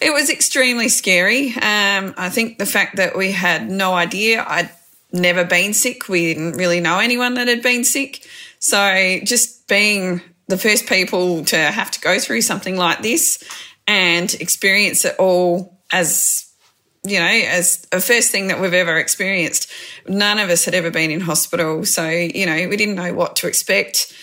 It 0.01 0.11
was 0.11 0.29
extremely 0.29 0.89
scary. 0.89 1.49
Um, 1.49 2.13
I 2.17 2.29
think 2.29 2.57
the 2.57 2.65
fact 2.65 2.97
that 2.97 3.17
we 3.17 3.31
had 3.31 3.69
no 3.69 3.93
idea, 3.93 4.43
I'd 4.45 4.69
never 5.11 5.45
been 5.45 5.73
sick. 5.73 6.09
We 6.09 6.33
didn't 6.33 6.53
really 6.53 6.81
know 6.81 6.99
anyone 6.99 7.35
that 7.35 7.47
had 7.47 7.61
been 7.61 7.83
sick. 7.83 8.27
So 8.59 9.19
just 9.23 9.67
being 9.67 10.21
the 10.47 10.57
first 10.57 10.87
people 10.87 11.45
to 11.45 11.57
have 11.57 11.91
to 11.91 12.01
go 12.01 12.19
through 12.19 12.41
something 12.41 12.75
like 12.75 13.01
this 13.01 13.43
and 13.87 14.33
experience 14.35 15.05
it 15.05 15.15
all 15.19 15.77
as 15.91 16.49
you 17.05 17.19
know, 17.19 17.25
as 17.25 17.85
a 17.91 17.99
first 17.99 18.31
thing 18.31 18.47
that 18.47 18.61
we've 18.61 18.73
ever 18.73 18.97
experienced. 18.97 19.69
None 20.07 20.39
of 20.39 20.49
us 20.49 20.63
had 20.63 20.73
ever 20.73 20.89
been 20.89 21.11
in 21.11 21.19
hospital. 21.19 21.85
So, 21.85 22.07
you 22.07 22.45
know, 22.45 22.67
we 22.69 22.77
didn't 22.77 22.95
know 22.95 23.13
what 23.13 23.35
to 23.37 23.47
expect. 23.47 24.13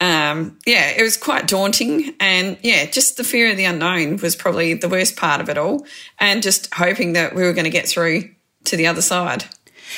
Um, 0.00 0.58
yeah, 0.66 0.90
it 0.96 1.02
was 1.02 1.16
quite 1.16 1.46
daunting. 1.46 2.14
And 2.20 2.58
yeah, 2.62 2.86
just 2.86 3.16
the 3.16 3.24
fear 3.24 3.50
of 3.50 3.56
the 3.56 3.66
unknown 3.66 4.16
was 4.16 4.34
probably 4.34 4.74
the 4.74 4.88
worst 4.88 5.16
part 5.16 5.40
of 5.40 5.48
it 5.48 5.58
all. 5.58 5.86
And 6.18 6.42
just 6.42 6.72
hoping 6.74 7.12
that 7.12 7.34
we 7.34 7.42
were 7.42 7.52
going 7.52 7.64
to 7.64 7.70
get 7.70 7.86
through 7.86 8.30
to 8.64 8.76
the 8.76 8.86
other 8.86 9.02
side. 9.02 9.44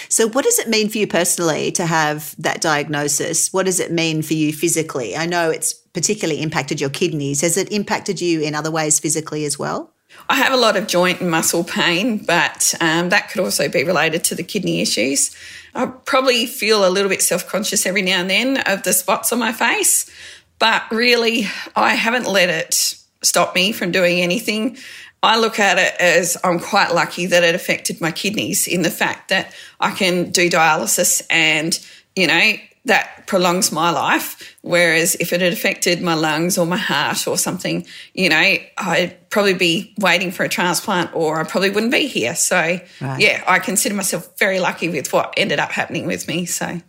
So, 0.09 0.29
what 0.29 0.45
does 0.45 0.59
it 0.59 0.69
mean 0.69 0.89
for 0.89 0.99
you 0.99 1.07
personally 1.07 1.71
to 1.73 1.87
have 1.87 2.35
that 2.39 2.61
diagnosis? 2.61 3.53
What 3.53 3.67
does 3.67 3.79
it 3.79 3.93
mean 3.93 4.23
for 4.23 4.35
you 4.35 4.53
physically? 4.53 5.17
I 5.17 5.27
know 5.27 5.51
it's 5.51 5.75
particularly 5.75 6.41
impacted 6.41 6.81
your 6.81 6.91
kidneys. 6.91 7.43
Has 7.43 7.57
it 7.57 7.71
impacted 7.71 8.21
you 8.21 8.41
in 8.41 8.55
other 8.55 8.71
ways 8.71 8.99
physically 8.99 9.45
as 9.45 9.59
well? 9.59 9.93
I 10.28 10.37
have 10.37 10.52
a 10.52 10.57
lot 10.57 10.76
of 10.76 10.87
joint 10.87 11.21
and 11.21 11.31
muscle 11.31 11.64
pain, 11.64 12.19
but 12.19 12.75
um, 12.81 13.11
that 13.11 13.31
could 13.31 13.42
also 13.42 13.69
be 13.69 13.85
related 13.85 14.25
to 14.25 14.35
the 14.35 14.42
kidney 14.42 14.81
issues. 14.81 15.35
I 15.75 15.87
probably 15.87 16.47
feel 16.47 16.87
a 16.87 16.90
little 16.90 17.09
bit 17.09 17.23
self 17.23 17.49
conscious 17.49 17.87
every 17.87 18.02
now 18.02 18.21
and 18.21 18.31
then 18.31 18.57
of 18.59 18.83
the 18.83 18.92
spots 18.92 19.33
on 19.33 19.38
my 19.38 19.52
face, 19.52 20.11
but 20.59 20.85
really, 20.90 21.47
I 21.76 21.95
haven't 21.95 22.26
let 22.26 22.49
it 22.49 22.97
stop 23.23 23.54
me 23.54 23.73
from 23.73 23.90
doing 23.90 24.21
anything. 24.21 24.78
I 25.23 25.38
look 25.38 25.61
at 25.61 25.78
it 25.78 25.95
as 26.00 26.37
I'm 26.42 26.59
quite 26.59 26.92
lucky 26.95 27.26
that 27.26 27.45
it 27.45 27.54
affected 27.54 28.00
my 28.00 28.11
kidneys 28.11 28.66
in 28.66 28.83
the 28.83 28.90
fact 28.90 29.28
that 29.28 29.54
I 29.78 29.92
can 29.92 30.31
do 30.31 30.50
dialysis 30.50 31.23
and, 31.31 31.78
you 32.16 32.26
know, 32.26 32.52
that 32.85 33.27
prolongs 33.27 33.71
my 33.71 33.91
life. 33.91 34.57
Whereas 34.62 35.15
if 35.17 35.33
it 35.33 35.41
had 35.41 35.53
affected 35.53 36.03
my 36.03 36.15
lungs 36.15 36.59
or 36.59 36.67
my 36.67 36.77
heart 36.77 37.29
or 37.29 37.39
something, 37.39 37.87
you 38.15 38.29
know, 38.29 38.37
I'd 38.37 39.17
probably 39.31 39.55
be 39.55 39.95
waiting 39.99 40.33
for 40.33 40.45
a 40.45 40.49
transplant 40.49 41.15
or 41.15 41.41
I 41.41 41.45
probably 41.45 41.71
wouldn't 41.71 41.93
be 41.93 42.07
here. 42.07 42.35
So, 42.35 42.81
right. 43.01 43.21
yeah, 43.21 43.45
I 43.47 43.59
consider 43.61 43.95
myself 43.95 44.37
very 44.39 44.59
lucky 44.59 44.89
with 44.89 45.12
what 45.12 45.33
ended 45.37 45.61
up 45.61 45.71
happening 45.71 46.07
with 46.07 46.27
me. 46.27 46.45
So, 46.45 46.81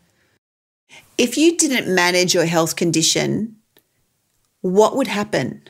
if 1.17 1.37
you 1.37 1.57
didn't 1.57 1.93
manage 1.93 2.33
your 2.33 2.45
health 2.45 2.75
condition, 2.75 3.57
what 4.61 4.95
would 4.95 5.07
happen? 5.07 5.61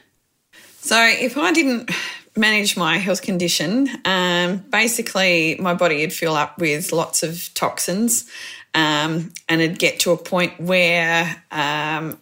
So, 0.80 0.98
if 1.02 1.38
I 1.38 1.52
didn't 1.52 1.92
manage 2.36 2.78
my 2.78 2.98
health 2.98 3.22
condition, 3.22 3.90
um, 4.06 4.58
basically 4.70 5.58
my 5.60 5.74
body 5.74 6.00
would 6.00 6.14
fill 6.14 6.36
up 6.36 6.58
with 6.58 6.92
lots 6.92 7.24
of 7.24 7.54
toxins 7.54 8.30
um, 8.74 9.32
and 9.48 9.62
it'd 9.62 9.80
get 9.80 10.00
to 10.02 10.12
a 10.12 10.18
point 10.18 10.60
where 10.60 11.44
um, 11.52 12.18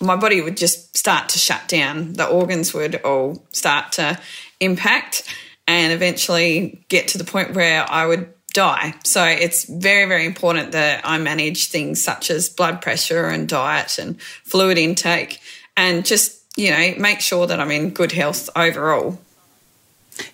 my 0.00 0.16
body 0.16 0.40
would 0.40 0.56
just 0.56 0.96
start 0.96 1.28
to 1.30 1.38
shut 1.38 1.68
down. 1.68 2.14
The 2.14 2.26
organs 2.26 2.72
would 2.74 2.96
all 3.02 3.44
start 3.52 3.92
to 3.92 4.18
impact 4.60 5.24
and 5.66 5.92
eventually 5.92 6.84
get 6.88 7.08
to 7.08 7.18
the 7.18 7.24
point 7.24 7.54
where 7.54 7.90
I 7.90 8.06
would 8.06 8.32
die. 8.52 8.94
So 9.04 9.24
it's 9.24 9.64
very, 9.64 10.06
very 10.06 10.26
important 10.26 10.72
that 10.72 11.00
I 11.04 11.18
manage 11.18 11.68
things 11.68 12.02
such 12.02 12.30
as 12.30 12.48
blood 12.48 12.82
pressure 12.82 13.26
and 13.26 13.48
diet 13.48 13.98
and 13.98 14.20
fluid 14.20 14.78
intake 14.78 15.40
and 15.76 16.04
just, 16.04 16.42
you 16.56 16.70
know, 16.70 16.94
make 16.98 17.20
sure 17.20 17.46
that 17.46 17.60
I'm 17.60 17.70
in 17.70 17.90
good 17.90 18.12
health 18.12 18.50
overall. 18.54 19.18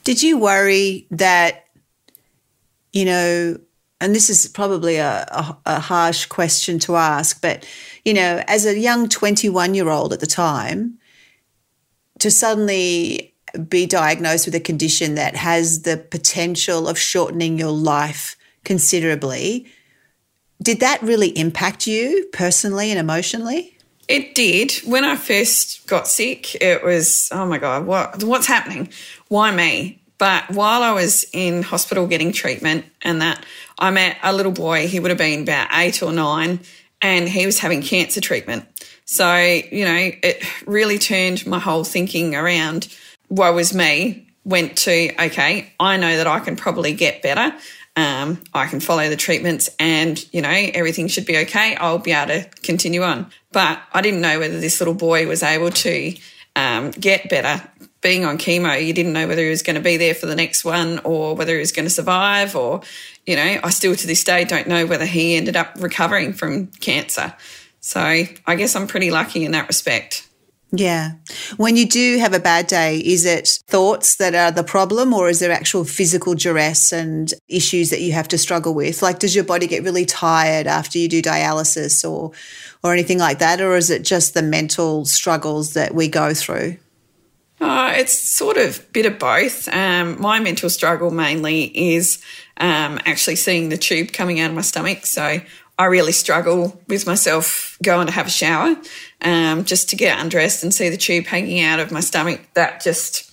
Did 0.03 0.23
you 0.23 0.39
worry 0.39 1.07
that, 1.13 1.67
you 2.93 3.05
know, 3.05 3.59
and 4.01 4.15
this 4.15 4.31
is 4.31 4.47
probably 4.47 4.97
a, 4.97 5.27
a, 5.31 5.59
a, 5.67 5.81
harsh 5.81 6.27
question 6.27 6.79
to 6.81 6.97
ask, 6.97 7.43
but 7.43 7.67
you 8.05 8.15
know, 8.15 8.43
as 8.47 8.65
a 8.65 8.79
young 8.79 9.09
21 9.09 9.75
year 9.75 9.89
old 9.89 10.13
at 10.13 10.21
the 10.21 10.27
time, 10.27 10.99
to 12.21 12.31
suddenly 12.31 13.35
be 13.69 13.87
diagnosed 13.87 14.47
with 14.47 14.55
a 14.55 14.61
condition 14.61 15.15
that 15.15 15.37
has 15.37 15.83
the 15.83 15.97
potential 15.97 16.89
of 16.89 16.99
shortening 16.99 17.59
your 17.59 17.73
life 17.73 18.37
considerably, 18.65 19.67
did 20.63 20.81
that 20.81 21.01
really 21.03 21.37
impact 21.39 21.87
you 21.87 22.29
personally 22.33 22.91
and 22.91 22.99
emotionally? 22.99 23.77
It 24.09 24.35
did. 24.35 24.73
When 24.85 25.05
I 25.05 25.17
first 25.17 25.87
got 25.87 26.09
sick, 26.09 26.55
it 26.57 26.83
was, 26.83 27.29
oh 27.31 27.47
my 27.47 27.59
God, 27.59 27.87
what, 27.87 28.25
what's 28.25 28.47
happening? 28.47 28.89
Why 29.29 29.55
me? 29.55 30.03
But 30.17 30.51
while 30.51 30.83
I 30.83 30.93
was 30.93 31.25
in 31.33 31.63
hospital 31.63 32.07
getting 32.07 32.33
treatment 32.33 32.87
and 33.03 33.23
that, 33.23 33.45
I 33.79 33.91
met 33.91 34.19
a 34.23 34.33
little 34.33 34.53
boy, 34.53 34.89
he 34.89 35.01
would 35.01 35.11
have 35.11 35.19
been 35.19 35.43
about 35.43 35.69
eight 35.73 36.03
or 36.03 36.13
nine, 36.13 36.61
and 37.01 37.29
he 37.29 37.47
was 37.47 37.61
having 37.61 37.83
cancer 37.83 38.21
treatment. 38.21 38.67
So, 39.05 39.37
you 39.37 39.85
know, 39.85 40.11
it 40.23 40.45
really 40.67 40.99
turned 40.99 41.47
my 41.47 41.59
whole 41.59 41.85
thinking 41.85 42.35
around. 42.35 42.89
Woe 43.29 43.55
was 43.55 43.73
me, 43.75 44.29
went 44.45 44.77
to, 44.79 45.25
okay, 45.25 45.73
I 45.79 45.97
know 45.97 46.17
that 46.17 46.27
I 46.27 46.41
can 46.41 46.57
probably 46.57 46.93
get 46.93 47.23
better. 47.23 47.57
Um, 47.97 48.43
I 48.55 48.67
can 48.67 48.81
follow 48.81 49.09
the 49.09 49.17
treatments 49.17 49.71
and, 49.79 50.23
you 50.33 50.41
know, 50.41 50.51
everything 50.51 51.09
should 51.09 51.27
be 51.27 51.39
okay. 51.39 51.75
I'll 51.77 51.99
be 51.99 52.13
able 52.13 52.29
to 52.29 52.49
continue 52.63 53.03
on. 53.03 53.31
But 53.51 53.81
I 53.93 54.03
didn't 54.03 54.21
know 54.21 54.39
whether 54.39 54.61
this 54.61 54.81
little 54.81 54.95
boy 54.95 55.27
was 55.27 55.43
able 55.43 55.71
to 55.71 56.17
um, 56.55 56.91
get 56.93 57.29
better 57.29 57.69
being 58.01 58.25
on 58.25 58.39
chemo, 58.39 58.85
you 58.85 58.93
didn't 58.93 59.13
know 59.13 59.27
whether 59.27 59.43
he 59.43 59.51
was 59.51 59.63
going 59.63 59.77
to 59.77 59.83
be 59.83 59.97
there 59.97 60.15
for 60.15 60.27
the 60.27 60.37
next 60.37 60.65
one 60.65 61.01
or 61.01 61.35
whether 61.35 61.55
he 61.55 61.59
was 61.59 61.73
going 61.73 61.87
to 61.87 61.91
survive. 61.91 62.55
Or, 62.55 62.83
you 63.27 63.37
know, 63.37 63.61
I 63.63 63.71
still 63.71 63.95
to 63.95 64.07
this 64.07 64.25
day 64.25 64.45
don't 64.45 64.69
know 64.69 64.87
whether 64.87 65.07
he 65.07 65.37
ended 65.37 65.57
up 65.57 65.75
recovering 65.79 66.33
from 66.33 66.69
cancer. 66.69 67.35
So 67.81 68.01
I 68.01 68.55
guess 68.57 68.77
I'm 68.77 68.87
pretty 68.87 69.11
lucky 69.11 69.45
in 69.45 69.53
that 69.53 69.69
respect. 69.69 70.29
Yeah. 70.71 71.13
When 71.57 71.77
you 71.77 71.89
do 71.89 72.19
have 72.19 72.35
a 72.35 72.39
bad 72.39 72.67
day, 72.67 72.99
is 72.99 73.25
it 73.25 73.49
thoughts 73.69 74.17
that 74.17 74.35
are 74.35 74.51
the 74.51 74.63
problem 74.63 75.15
or 75.15 75.31
is 75.31 75.41
there 75.41 75.51
actual 75.51 75.85
physical 75.85 76.35
duress 76.35 76.93
and 76.93 77.33
issues 77.49 77.89
that 77.89 78.03
you 78.03 78.13
have 78.13 78.29
to 78.29 78.39
struggle 78.39 78.75
with? 78.75 79.01
Like 79.01 79.19
does 79.19 79.35
your 79.35 79.45
body 79.45 79.67
get 79.67 79.83
really 79.83 80.05
tired 80.05 80.67
after 80.67 80.99
you 80.99 81.09
do 81.09 81.23
dialysis 81.23 82.09
or 82.09 82.33
or 82.85 82.93
anything 82.93 83.19
like 83.19 83.39
that 83.39 83.63
or 83.63 83.77
is 83.77 83.89
it 83.89 84.03
just 84.03 84.35
the 84.35 84.43
mental 84.43 85.07
struggles 85.07 85.73
that 85.73 85.95
we 85.95 86.07
go 86.07 86.35
through? 86.35 86.77
Uh, 87.61 87.93
it's 87.97 88.17
sort 88.17 88.57
of 88.57 88.91
bit 88.93 89.07
of 89.07 89.19
both. 89.19 89.69
Um, 89.69 90.21
my 90.21 90.39
mental 90.41 90.71
struggle 90.71 91.11
mainly 91.11 91.65
is 91.65 92.23
um, 92.59 93.01
actually 93.05 93.37
seeing 93.37 93.69
the 93.69 93.77
tube 93.77 94.13
coming 94.13 94.41
out 94.41 94.51
of 94.51 94.57
my 94.57 94.63
stomach. 94.63 95.07
So 95.07 95.41
I 95.79 95.85
really 95.85 96.13
struggle 96.13 96.81
with 96.89 97.07
myself 97.07 97.79
going 97.83 98.07
to 98.07 98.13
have 98.13 98.27
a 98.27 98.31
shower 98.31 98.77
um, 99.23 99.65
just 99.65 99.91
to 99.91 99.97
get 99.97 100.21
undressed 100.21 100.63
and 100.63 100.75
see 100.75 100.89
the 100.89 100.97
tube 100.97 101.27
hanging 101.27 101.61
out 101.61 101.81
of 101.81 101.93
my 101.93 102.01
stomach. 102.01 102.41
That 102.55 102.83
just 102.83 103.31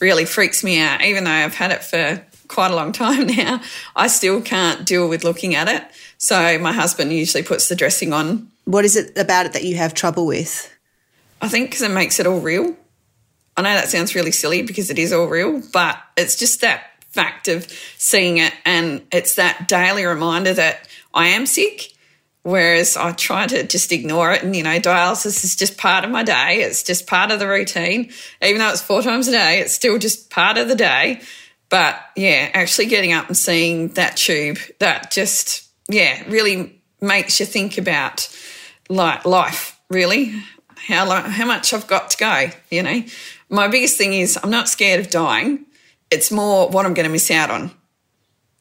really 0.00 0.24
freaks 0.24 0.62
me 0.64 0.80
out. 0.80 1.02
Even 1.02 1.24
though 1.24 1.30
I've 1.30 1.54
had 1.54 1.70
it 1.70 1.82
for 1.82 2.24
quite 2.48 2.70
a 2.70 2.76
long 2.76 2.92
time 2.92 3.26
now, 3.36 3.60
I 3.94 4.08
still 4.08 4.40
can't 4.42 4.86
deal 4.86 5.08
with 5.08 5.24
looking 5.24 5.54
at 5.54 5.68
it. 5.68 5.84
So 6.18 6.58
my 6.58 6.72
husband 6.72 7.12
usually 7.12 7.42
puts 7.42 7.68
the 7.68 7.76
dressing 7.76 8.12
on. 8.12 8.50
What 8.64 8.84
is 8.84 8.96
it 8.96 9.16
about 9.16 9.46
it 9.46 9.52
that 9.52 9.64
you 9.64 9.76
have 9.76 9.94
trouble 9.94 10.26
with? 10.26 10.72
I 11.40 11.48
think 11.48 11.70
because 11.70 11.82
it 11.82 11.90
makes 11.90 12.18
it 12.18 12.26
all 12.26 12.40
real. 12.40 12.76
I 13.56 13.62
know 13.62 13.74
that 13.74 13.88
sounds 13.88 14.14
really 14.14 14.32
silly 14.32 14.62
because 14.62 14.90
it 14.90 14.98
is 14.98 15.12
all 15.12 15.26
real, 15.26 15.62
but 15.72 15.98
it's 16.16 16.36
just 16.36 16.60
that 16.60 16.90
fact 17.08 17.48
of 17.48 17.66
seeing 17.96 18.36
it 18.36 18.52
and 18.66 19.02
it's 19.10 19.36
that 19.36 19.66
daily 19.66 20.04
reminder 20.04 20.52
that 20.52 20.86
I 21.14 21.28
am 21.28 21.46
sick. 21.46 21.92
Whereas 22.42 22.96
I 22.96 23.10
try 23.10 23.48
to 23.48 23.66
just 23.66 23.90
ignore 23.90 24.30
it. 24.30 24.44
And, 24.44 24.54
you 24.54 24.62
know, 24.62 24.78
dialysis 24.78 25.42
is 25.42 25.56
just 25.56 25.76
part 25.76 26.04
of 26.04 26.12
my 26.12 26.22
day. 26.22 26.62
It's 26.62 26.84
just 26.84 27.08
part 27.08 27.32
of 27.32 27.40
the 27.40 27.48
routine. 27.48 28.12
Even 28.40 28.60
though 28.60 28.68
it's 28.70 28.80
four 28.80 29.02
times 29.02 29.26
a 29.26 29.32
day, 29.32 29.58
it's 29.58 29.72
still 29.72 29.98
just 29.98 30.30
part 30.30 30.56
of 30.56 30.68
the 30.68 30.76
day. 30.76 31.22
But 31.70 31.98
yeah, 32.14 32.48
actually 32.54 32.86
getting 32.86 33.12
up 33.12 33.26
and 33.26 33.36
seeing 33.36 33.88
that 33.94 34.16
tube, 34.16 34.58
that 34.78 35.10
just, 35.10 35.68
yeah, 35.88 36.22
really 36.28 36.80
makes 37.00 37.40
you 37.40 37.46
think 37.46 37.78
about 37.78 38.28
like 38.88 39.24
life, 39.24 39.80
really. 39.90 40.40
How 40.76 41.04
long, 41.04 41.24
how 41.24 41.46
much 41.46 41.74
I've 41.74 41.88
got 41.88 42.10
to 42.10 42.16
go, 42.16 42.50
you 42.70 42.84
know 42.84 43.02
my 43.48 43.68
biggest 43.68 43.96
thing 43.96 44.12
is 44.12 44.38
I'm 44.42 44.50
not 44.50 44.68
scared 44.68 45.00
of 45.00 45.10
dying. 45.10 45.66
It's 46.10 46.30
more 46.30 46.68
what 46.68 46.86
I'm 46.86 46.94
going 46.94 47.06
to 47.06 47.12
miss 47.12 47.30
out 47.30 47.50
on. 47.50 47.70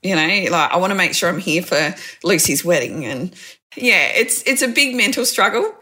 You 0.01 0.15
know, 0.15 0.51
like 0.51 0.71
I 0.71 0.77
want 0.77 0.91
to 0.91 0.95
make 0.95 1.15
sure 1.15 1.29
I'm 1.29 1.39
here 1.39 1.63
for 1.63 1.95
Lucy's 2.23 2.63
wedding, 2.63 3.05
and 3.05 3.33
yeah, 3.75 4.07
it's 4.15 4.43
it's 4.43 4.61
a 4.61 4.67
big 4.67 4.95
mental 4.95 5.25
struggle. 5.25 5.73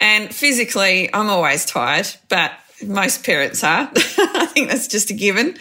And 0.00 0.34
physically, 0.34 1.12
I'm 1.12 1.28
always 1.28 1.66
tired, 1.66 2.06
but 2.28 2.52
most 2.82 3.24
parents 3.24 3.62
are. 3.64 3.90
I 3.96 4.46
think 4.46 4.70
that's 4.70 4.88
just 4.88 5.10
a 5.10 5.14
given. 5.14 5.58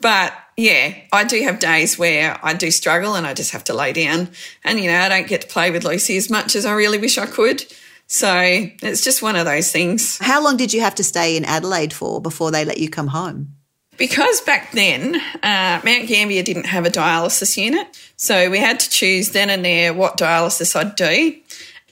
But 0.00 0.32
yeah, 0.56 0.94
I 1.12 1.24
do 1.24 1.40
have 1.42 1.58
days 1.58 1.98
where 1.98 2.38
I 2.42 2.54
do 2.54 2.70
struggle 2.70 3.14
and 3.14 3.26
I 3.26 3.34
just 3.34 3.52
have 3.52 3.64
to 3.64 3.74
lay 3.74 3.92
down. 3.92 4.28
And, 4.64 4.78
you 4.78 4.90
know, 4.90 4.98
I 4.98 5.08
don't 5.08 5.26
get 5.26 5.42
to 5.42 5.46
play 5.46 5.70
with 5.70 5.84
Lucy 5.84 6.16
as 6.16 6.30
much 6.30 6.56
as 6.56 6.66
I 6.66 6.72
really 6.72 6.98
wish 6.98 7.18
I 7.18 7.26
could. 7.26 7.64
So 8.12 8.34
it's 8.82 9.04
just 9.04 9.22
one 9.22 9.36
of 9.36 9.44
those 9.44 9.70
things. 9.70 10.18
How 10.18 10.42
long 10.42 10.56
did 10.56 10.72
you 10.72 10.80
have 10.80 10.96
to 10.96 11.04
stay 11.04 11.36
in 11.36 11.44
Adelaide 11.44 11.92
for 11.92 12.20
before 12.20 12.50
they 12.50 12.64
let 12.64 12.78
you 12.78 12.90
come 12.90 13.06
home? 13.06 13.54
Because 13.98 14.40
back 14.40 14.72
then, 14.72 15.14
uh, 15.44 15.80
Mount 15.84 16.08
Gambier 16.08 16.42
didn't 16.42 16.66
have 16.66 16.84
a 16.84 16.90
dialysis 16.90 17.56
unit. 17.56 17.86
So 18.16 18.50
we 18.50 18.58
had 18.58 18.80
to 18.80 18.90
choose 18.90 19.30
then 19.30 19.48
and 19.48 19.64
there 19.64 19.94
what 19.94 20.18
dialysis 20.18 20.74
I'd 20.74 20.96
do. 20.96 21.36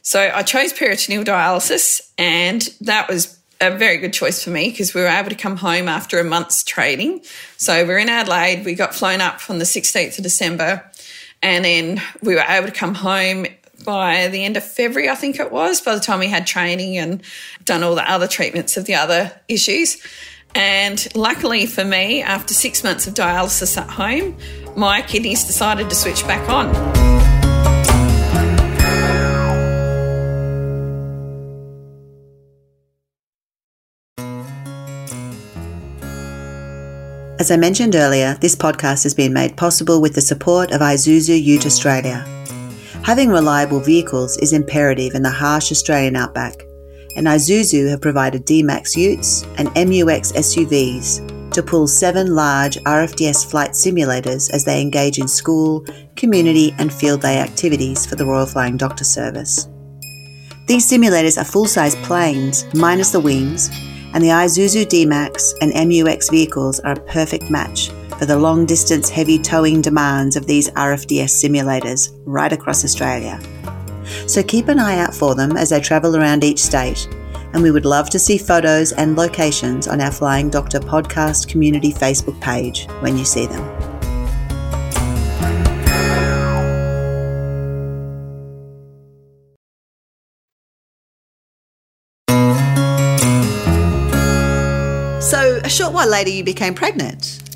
So 0.03 0.19
I 0.21 0.43
chose 0.43 0.73
peritoneal 0.73 1.23
dialysis, 1.23 2.01
and 2.19 2.63
that 2.81 3.09
was 3.09 3.39
a 3.61 3.71
very 3.71 3.99
good 3.99 4.13
choice 4.13 4.43
for 4.43 4.51
me 4.51 4.71
because 4.71 4.95
we 4.95 5.03
were 5.03 5.07
able 5.07 5.31
to 5.31 5.37
come 5.37 5.57
home 5.57 5.87
after 5.87 6.19
a 6.19 6.25
month's 6.25 6.65
training. 6.65 7.21
So 7.59 7.87
we're 7.87 7.99
in 7.99 8.09
Adelaide. 8.09 8.65
We 8.65 8.75
got 8.75 8.93
flown 8.93 9.21
up 9.21 9.49
on 9.49 9.59
the 9.59 9.65
16th 9.65 10.19
of 10.19 10.25
December, 10.25 10.85
and 11.43 11.65
then 11.65 12.03
we 12.23 12.35
were 12.35 12.45
able 12.49 12.67
to 12.67 12.73
come 12.73 12.95
home 12.95 13.47
by 13.88 14.28
the 14.28 14.45
end 14.45 14.59
of 14.59 14.62
February, 14.62 15.09
I 15.09 15.14
think 15.14 15.40
it 15.40 15.50
was, 15.50 15.80
by 15.80 15.95
the 15.95 16.00
time 16.00 16.18
we 16.18 16.28
had 16.28 16.47
training 16.47 16.99
and 16.99 17.23
done 17.64 17.83
all 17.83 17.95
the 17.95 18.07
other 18.07 18.28
treatments 18.28 18.76
of 18.76 18.85
the 18.85 18.95
other 18.95 19.33
issues. 19.49 19.97
And 20.54 21.09
luckily 21.14 21.64
for 21.64 21.87
me, 21.87 22.21
after 22.21 22.52
six 22.52 22.85
months 22.85 23.07
of 23.07 23.14
dialysis 23.14 23.78
at 23.78 23.88
home, 23.88 24.37
my 24.76 25.00
kidneys 25.00 25.45
decided 25.45 25.88
to 25.88 25.97
switch 25.97 26.23
back 26.26 26.47
on. 26.50 26.68
As 37.40 37.50
I 37.50 37.57
mentioned 37.57 37.95
earlier, 37.95 38.37
this 38.42 38.54
podcast 38.54 39.04
has 39.04 39.14
been 39.14 39.33
made 39.33 39.57
possible 39.57 40.02
with 40.02 40.14
the 40.14 40.21
support 40.21 40.73
of 40.73 40.83
Isuzu 40.83 41.42
Ute 41.42 41.64
Australia. 41.64 42.38
Having 43.02 43.31
reliable 43.31 43.81
vehicles 43.81 44.37
is 44.38 44.52
imperative 44.52 45.14
in 45.14 45.23
the 45.23 45.31
harsh 45.31 45.73
Australian 45.73 46.14
outback, 46.14 46.55
and 47.17 47.26
Isuzu 47.26 47.88
have 47.88 48.02
provided 48.02 48.45
D-Max 48.45 48.97
Utes 48.97 49.45
and 49.57 49.69
MU-X 49.75 50.33
SUVs 50.33 51.52
to 51.52 51.62
pull 51.62 51.87
seven 51.87 52.35
large 52.35 52.76
RFDS 52.85 53.50
flight 53.50 53.71
simulators 53.71 54.50
as 54.52 54.64
they 54.64 54.83
engage 54.83 55.19
in 55.19 55.26
school, 55.26 55.85
community, 56.17 56.75
and 56.78 56.93
field 56.93 57.23
day 57.23 57.38
activities 57.38 58.05
for 58.05 58.17
the 58.17 58.26
Royal 58.26 58.47
Flying 58.47 58.76
Doctor 58.76 59.05
Service. 59.05 59.69
These 60.67 60.90
simulators 60.90 61.40
are 61.40 61.45
full-size 61.45 61.95
planes, 61.97 62.67
minus 62.75 63.11
the 63.11 63.21
wings, 63.21 63.71
and 64.12 64.23
the 64.23 64.28
Isuzu 64.28 64.87
D-Max 64.87 65.55
and 65.62 65.73
MU-X 65.88 66.28
vehicles 66.28 66.78
are 66.81 66.93
a 66.93 67.05
perfect 67.07 67.50
match 67.50 67.90
for 68.19 68.27
the 68.27 68.37
long 68.37 68.67
distance 68.67 69.09
heavy 69.09 69.39
towing 69.39 69.81
demands 69.81 70.35
of 70.35 70.47
these 70.47 70.69
RFDS 70.71 71.31
simulators 71.31 72.13
right 72.27 72.53
across 72.53 72.85
Australia. 72.85 73.41
So 74.27 74.43
keep 74.43 74.69
an 74.69 74.81
eye 74.81 74.99
out 74.99 75.15
for 75.15 75.35
them 75.35 75.57
as 75.57 75.71
they 75.71 75.81
travel 75.81 76.17
around 76.17 76.43
each 76.43 76.59
state, 76.59 77.09
and 77.53 77.63
we 77.63 77.71
would 77.71 77.85
love 77.85 78.11
to 78.11 78.19
see 78.19 78.37
photos 78.37 78.93
and 78.93 79.17
locations 79.17 79.87
on 79.87 80.01
our 80.01 80.11
Flying 80.11 80.51
Doctor 80.51 80.81
podcast 80.81 81.49
community 81.49 81.93
Facebook 81.93 82.41
page 82.41 82.87
when 83.01 83.17
you 83.17 83.25
see 83.25 83.47
them. 83.47 83.65
So, 95.21 95.61
a 95.63 95.69
short 95.69 95.93
while 95.93 96.09
later, 96.09 96.31
you 96.31 96.43
became 96.43 96.75
pregnant. 96.75 97.48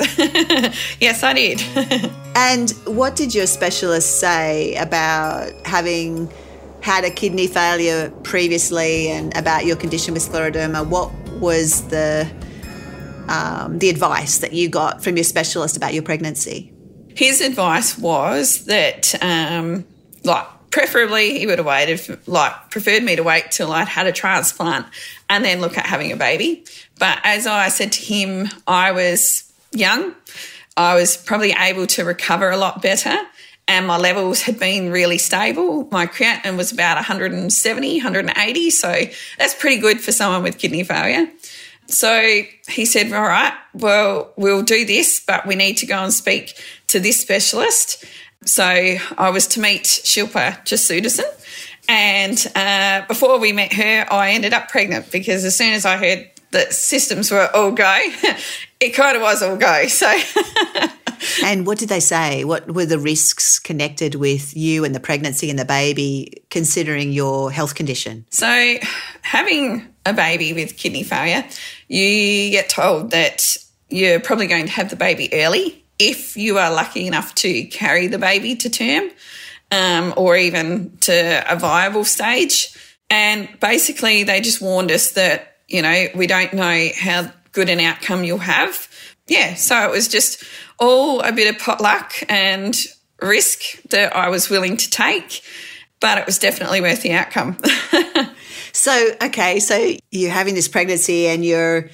Yes, 0.00 0.96
yes, 1.00 1.22
I 1.22 1.32
did. 1.32 2.12
And 2.38 2.70
what 2.84 3.16
did 3.16 3.34
your 3.34 3.46
specialist 3.46 4.20
say 4.20 4.74
about 4.74 5.54
having 5.64 6.30
had 6.82 7.02
a 7.02 7.10
kidney 7.10 7.46
failure 7.46 8.10
previously 8.24 9.08
and 9.08 9.34
about 9.34 9.64
your 9.64 9.76
condition 9.76 10.12
with 10.12 10.22
scleroderma? 10.22 10.86
What 10.86 11.10
was 11.40 11.88
the 11.88 12.30
um, 13.28 13.78
the 13.78 13.88
advice 13.88 14.38
that 14.38 14.52
you 14.52 14.68
got 14.68 15.02
from 15.02 15.16
your 15.16 15.24
specialist 15.24 15.78
about 15.78 15.94
your 15.94 16.02
pregnancy? 16.02 16.72
His 17.14 17.40
advice 17.40 17.98
was 17.98 18.66
that, 18.66 19.14
um, 19.22 19.86
like, 20.22 20.46
preferably 20.70 21.38
he 21.38 21.46
would 21.46 21.58
have 21.58 21.66
waited, 21.66 22.20
like, 22.28 22.70
preferred 22.70 23.02
me 23.02 23.16
to 23.16 23.22
wait 23.22 23.50
till 23.50 23.72
I'd 23.72 23.88
had 23.88 24.06
a 24.06 24.12
transplant 24.12 24.86
and 25.30 25.42
then 25.42 25.60
look 25.60 25.78
at 25.78 25.86
having 25.86 26.12
a 26.12 26.16
baby. 26.16 26.64
But 26.98 27.18
as 27.24 27.46
I 27.46 27.68
said 27.68 27.92
to 27.92 28.02
him, 28.02 28.48
I 28.66 28.92
was 28.92 29.45
young. 29.72 30.14
I 30.76 30.94
was 30.94 31.16
probably 31.16 31.54
able 31.58 31.86
to 31.88 32.04
recover 32.04 32.50
a 32.50 32.56
lot 32.56 32.82
better 32.82 33.16
and 33.68 33.86
my 33.86 33.96
levels 33.96 34.42
had 34.42 34.58
been 34.58 34.90
really 34.90 35.18
stable. 35.18 35.88
My 35.90 36.06
creatinine 36.06 36.56
was 36.56 36.70
about 36.70 36.96
170, 36.96 37.96
180. 37.96 38.70
So 38.70 38.94
that's 39.38 39.54
pretty 39.54 39.78
good 39.80 40.00
for 40.00 40.12
someone 40.12 40.42
with 40.42 40.58
kidney 40.58 40.84
failure. 40.84 41.28
So 41.88 42.42
he 42.68 42.84
said, 42.84 43.12
All 43.12 43.22
right, 43.22 43.52
well, 43.74 44.32
we'll 44.36 44.62
do 44.62 44.84
this, 44.84 45.20
but 45.24 45.46
we 45.46 45.56
need 45.56 45.78
to 45.78 45.86
go 45.86 45.96
and 45.96 46.12
speak 46.12 46.60
to 46.88 47.00
this 47.00 47.20
specialist. 47.20 48.04
So 48.44 48.64
I 48.64 49.30
was 49.30 49.48
to 49.48 49.60
meet 49.60 49.84
Shilpa 49.84 50.64
Jesudason. 50.64 51.24
And 51.88 52.44
uh, 52.54 53.06
before 53.06 53.38
we 53.38 53.52
met 53.52 53.72
her, 53.72 54.06
I 54.12 54.30
ended 54.30 54.52
up 54.52 54.68
pregnant 54.68 55.10
because 55.12 55.44
as 55.44 55.56
soon 55.56 55.72
as 55.72 55.84
I 55.84 55.96
heard 55.96 56.30
that 56.56 56.72
systems 56.72 57.30
were 57.30 57.48
all 57.54 57.70
go, 57.70 58.02
it 58.80 58.90
kind 58.90 59.16
of 59.16 59.22
was 59.22 59.42
all 59.42 59.56
go. 59.56 59.86
So. 59.86 60.12
And 61.42 61.66
what 61.66 61.78
did 61.78 61.88
they 61.88 62.00
say? 62.00 62.44
What 62.44 62.70
were 62.70 62.84
the 62.84 62.98
risks 62.98 63.58
connected 63.58 64.14
with 64.14 64.56
you 64.56 64.84
and 64.84 64.94
the 64.94 65.00
pregnancy 65.00 65.48
and 65.48 65.58
the 65.58 65.64
baby, 65.64 66.42
considering 66.50 67.10
your 67.10 67.50
health 67.50 67.74
condition? 67.74 68.26
So, 68.30 68.76
having 69.22 69.88
a 70.04 70.12
baby 70.12 70.52
with 70.52 70.76
kidney 70.76 71.02
failure, 71.02 71.44
you 71.88 72.50
get 72.50 72.68
told 72.68 73.12
that 73.12 73.56
you're 73.88 74.20
probably 74.20 74.46
going 74.46 74.66
to 74.66 74.72
have 74.72 74.90
the 74.90 74.96
baby 74.96 75.30
early 75.32 75.84
if 75.98 76.36
you 76.36 76.58
are 76.58 76.72
lucky 76.72 77.06
enough 77.06 77.34
to 77.36 77.64
carry 77.64 78.06
the 78.08 78.18
baby 78.18 78.56
to 78.56 78.70
term 78.70 79.10
um, 79.70 80.14
or 80.16 80.36
even 80.36 80.96
to 81.00 81.44
a 81.50 81.56
viable 81.56 82.04
stage. 82.04 82.76
And 83.08 83.48
basically, 83.60 84.24
they 84.24 84.40
just 84.40 84.60
warned 84.60 84.90
us 84.90 85.12
that, 85.12 85.55
you 85.68 85.82
know, 85.82 86.06
we 86.14 86.26
don't 86.26 86.52
know 86.52 86.88
how 86.96 87.30
good 87.52 87.68
an 87.68 87.80
outcome 87.80 88.24
you'll 88.24 88.38
have. 88.38 88.88
Yeah, 89.26 89.54
so 89.54 89.82
it 89.84 89.90
was 89.90 90.08
just 90.08 90.44
all 90.78 91.20
a 91.20 91.32
bit 91.32 91.52
of 91.52 91.60
potluck 91.60 92.12
and 92.28 92.76
risk 93.20 93.82
that 93.90 94.14
I 94.14 94.28
was 94.28 94.50
willing 94.50 94.76
to 94.76 94.90
take, 94.90 95.42
but 96.00 96.18
it 96.18 96.26
was 96.26 96.38
definitely 96.38 96.80
worth 96.80 97.02
the 97.02 97.12
outcome. 97.12 97.58
So, 98.76 99.10
okay, 99.22 99.58
so 99.58 99.94
you're 100.10 100.30
having 100.30 100.54
this 100.54 100.68
pregnancy 100.68 101.28
and 101.28 101.42
you're, 101.42 101.88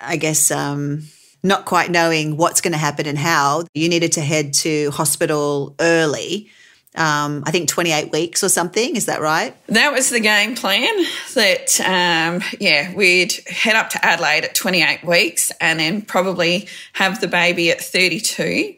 I 0.00 0.16
guess, 0.16 0.50
um, 0.50 1.02
not 1.42 1.66
quite 1.66 1.90
knowing 1.90 2.38
what's 2.38 2.62
going 2.62 2.72
to 2.72 2.78
happen 2.78 3.04
and 3.04 3.18
how. 3.18 3.64
You 3.74 3.90
needed 3.90 4.12
to 4.12 4.22
head 4.22 4.54
to 4.54 4.90
hospital 4.92 5.74
early. 5.78 6.48
Um, 6.96 7.44
I 7.46 7.50
think 7.50 7.68
28 7.68 8.10
weeks 8.10 8.42
or 8.42 8.48
something. 8.48 8.96
Is 8.96 9.06
that 9.06 9.20
right? 9.20 9.54
That 9.66 9.92
was 9.92 10.10
the 10.10 10.20
game 10.20 10.54
plan. 10.54 11.04
That 11.34 11.80
um, 11.80 12.42
yeah, 12.58 12.94
we'd 12.94 13.32
head 13.46 13.76
up 13.76 13.90
to 13.90 14.04
Adelaide 14.04 14.44
at 14.44 14.54
28 14.54 15.04
weeks, 15.04 15.52
and 15.60 15.78
then 15.78 16.02
probably 16.02 16.68
have 16.94 17.20
the 17.20 17.28
baby 17.28 17.70
at 17.70 17.80
32. 17.80 18.76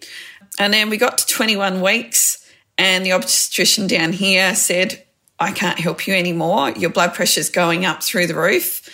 And 0.58 0.72
then 0.72 0.90
we 0.90 0.96
got 0.96 1.18
to 1.18 1.26
21 1.26 1.80
weeks, 1.80 2.44
and 2.76 3.06
the 3.06 3.12
obstetrician 3.12 3.86
down 3.86 4.12
here 4.12 4.54
said, 4.54 5.04
"I 5.38 5.52
can't 5.52 5.78
help 5.78 6.06
you 6.06 6.14
anymore. 6.14 6.70
Your 6.70 6.90
blood 6.90 7.14
pressure's 7.14 7.50
going 7.50 7.84
up 7.84 8.02
through 8.02 8.26
the 8.26 8.34
roof. 8.34 8.88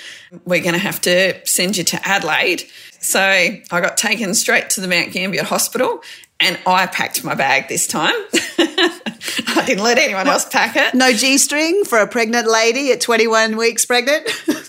We're 0.44 0.62
going 0.62 0.74
to 0.74 0.78
have 0.78 1.00
to 1.02 1.46
send 1.46 1.76
you 1.76 1.84
to 1.84 2.06
Adelaide." 2.06 2.64
So 3.04 3.20
I 3.20 3.60
got 3.70 3.98
taken 3.98 4.32
straight 4.32 4.70
to 4.70 4.80
the 4.80 4.88
Mount 4.88 5.12
Gambier 5.12 5.44
Hospital, 5.44 6.02
and 6.44 6.58
I 6.66 6.86
packed 6.86 7.24
my 7.24 7.34
bag 7.34 7.68
this 7.68 7.86
time. 7.86 8.14
I 8.58 9.64
didn't 9.66 9.82
let 9.82 9.98
anyone 9.98 10.28
else 10.28 10.44
pack 10.44 10.76
it. 10.76 10.94
No 10.94 11.12
G 11.12 11.38
string 11.38 11.84
for 11.84 11.98
a 11.98 12.06
pregnant 12.06 12.46
lady 12.48 12.92
at 12.92 13.00
21 13.00 13.56
weeks 13.56 13.84
pregnant? 13.84 14.28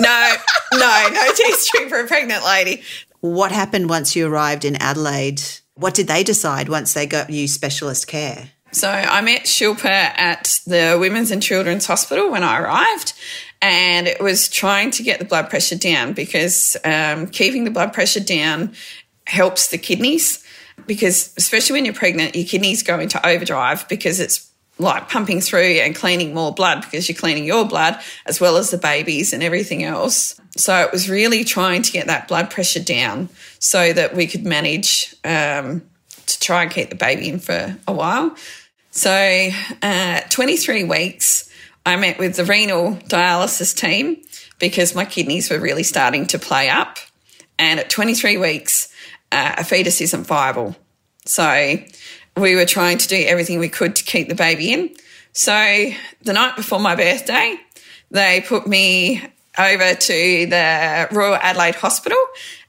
No, 0.00 0.34
no, 0.72 1.08
no 1.12 1.32
G 1.34 1.52
string 1.52 1.88
for 1.88 2.00
a 2.00 2.06
pregnant 2.06 2.44
lady. 2.44 2.82
what 3.20 3.52
happened 3.52 3.88
once 3.88 4.16
you 4.16 4.26
arrived 4.26 4.64
in 4.64 4.76
Adelaide? 4.76 5.40
What 5.74 5.94
did 5.94 6.08
they 6.08 6.24
decide 6.24 6.68
once 6.68 6.92
they 6.92 7.06
got 7.06 7.30
you 7.30 7.46
specialist 7.48 8.06
care? 8.06 8.50
So 8.72 8.88
I 8.88 9.20
met 9.20 9.42
Shilpa 9.42 9.84
at 9.84 10.60
the 10.66 10.96
Women's 10.98 11.30
and 11.30 11.42
Children's 11.42 11.86
Hospital 11.86 12.30
when 12.30 12.42
I 12.42 12.58
arrived, 12.58 13.12
and 13.60 14.06
it 14.08 14.20
was 14.20 14.48
trying 14.48 14.90
to 14.92 15.02
get 15.02 15.18
the 15.18 15.24
blood 15.24 15.48
pressure 15.48 15.76
down 15.76 16.12
because 16.14 16.76
um, 16.84 17.28
keeping 17.28 17.64
the 17.64 17.70
blood 17.70 17.92
pressure 17.92 18.20
down 18.20 18.72
helps 19.26 19.68
the 19.68 19.78
kidneys. 19.78 20.41
Because 20.86 21.32
especially 21.36 21.74
when 21.74 21.84
you're 21.84 21.94
pregnant, 21.94 22.34
your 22.34 22.46
kidneys 22.46 22.82
go 22.82 22.98
into 22.98 23.24
overdrive 23.26 23.88
because 23.88 24.20
it's 24.20 24.50
like 24.78 25.08
pumping 25.08 25.40
through 25.40 25.60
and 25.60 25.94
cleaning 25.94 26.34
more 26.34 26.52
blood 26.52 26.82
because 26.82 27.08
you're 27.08 27.16
cleaning 27.16 27.44
your 27.44 27.64
blood 27.64 28.00
as 28.26 28.40
well 28.40 28.56
as 28.56 28.70
the 28.70 28.78
babies 28.78 29.32
and 29.32 29.42
everything 29.42 29.84
else. 29.84 30.40
So 30.56 30.74
it 30.82 30.92
was 30.92 31.08
really 31.08 31.44
trying 31.44 31.82
to 31.82 31.92
get 31.92 32.06
that 32.06 32.28
blood 32.28 32.50
pressure 32.50 32.82
down 32.82 33.28
so 33.58 33.92
that 33.92 34.14
we 34.14 34.26
could 34.26 34.44
manage 34.44 35.14
um, 35.24 35.82
to 36.26 36.40
try 36.40 36.62
and 36.62 36.70
keep 36.70 36.90
the 36.90 36.96
baby 36.96 37.28
in 37.28 37.38
for 37.38 37.76
a 37.86 37.92
while. 37.92 38.36
So, 38.90 39.50
uh, 39.80 40.20
23 40.28 40.84
weeks, 40.84 41.50
I 41.86 41.96
met 41.96 42.18
with 42.18 42.36
the 42.36 42.44
renal 42.44 42.96
dialysis 43.08 43.74
team 43.74 44.22
because 44.58 44.94
my 44.94 45.06
kidneys 45.06 45.50
were 45.50 45.58
really 45.58 45.82
starting 45.82 46.26
to 46.26 46.38
play 46.38 46.68
up. 46.68 46.98
And 47.58 47.80
at 47.80 47.88
23 47.88 48.36
weeks, 48.36 48.91
uh, 49.32 49.54
a 49.58 49.64
fetus 49.64 50.00
isn't 50.00 50.26
viable. 50.26 50.76
So, 51.24 51.78
we 52.36 52.54
were 52.54 52.64
trying 52.64 52.98
to 52.98 53.08
do 53.08 53.24
everything 53.26 53.58
we 53.58 53.68
could 53.68 53.96
to 53.96 54.04
keep 54.04 54.28
the 54.28 54.34
baby 54.34 54.72
in. 54.72 54.94
So 55.32 55.90
the 56.22 56.32
night 56.32 56.56
before 56.56 56.80
my 56.80 56.94
birthday, 56.94 57.56
they 58.10 58.42
put 58.46 58.66
me 58.66 59.22
over 59.58 59.94
to 59.94 60.46
the 60.46 61.08
Royal 61.10 61.34
Adelaide 61.36 61.74
Hospital 61.76 62.18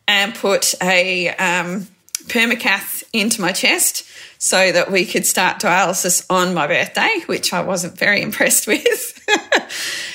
and 0.08 0.36
put 0.36 0.74
a 0.82 1.30
um, 1.30 1.88
permacath 2.26 3.04
into 3.14 3.42
my 3.42 3.52
chest 3.52 4.06
so 4.38 4.72
that 4.72 4.92
we 4.92 5.06
could 5.06 5.26
start 5.26 5.62
dialysis 5.62 6.26
on 6.30 6.54
my 6.54 6.68
birthday, 6.68 7.22
which 7.26 7.54
I 7.54 7.62
wasn't 7.62 7.98
very 7.98 8.22
impressed 8.28 8.68
with. 8.68 9.26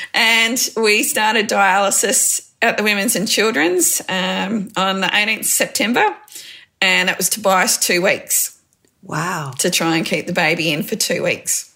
and 0.14 0.58
we 0.76 1.02
started 1.02 1.48
dialysis 1.48 2.50
at 2.60 2.76
the 2.76 2.82
Women's 2.82 3.14
and 3.14 3.28
Children's 3.28 4.02
um, 4.08 4.70
on 4.76 5.00
the 5.00 5.06
18th 5.06 5.44
September, 5.44 6.14
and 6.80 7.10
it 7.10 7.16
was 7.16 7.28
to 7.30 7.40
buy 7.40 7.66
two 7.66 8.02
weeks 8.02 8.60
Wow. 9.02 9.52
to 9.58 9.70
try 9.70 9.96
and 9.96 10.04
keep 10.04 10.26
the 10.26 10.32
baby 10.32 10.72
in 10.72 10.82
for 10.82 10.96
two 10.96 11.22
weeks. 11.22 11.74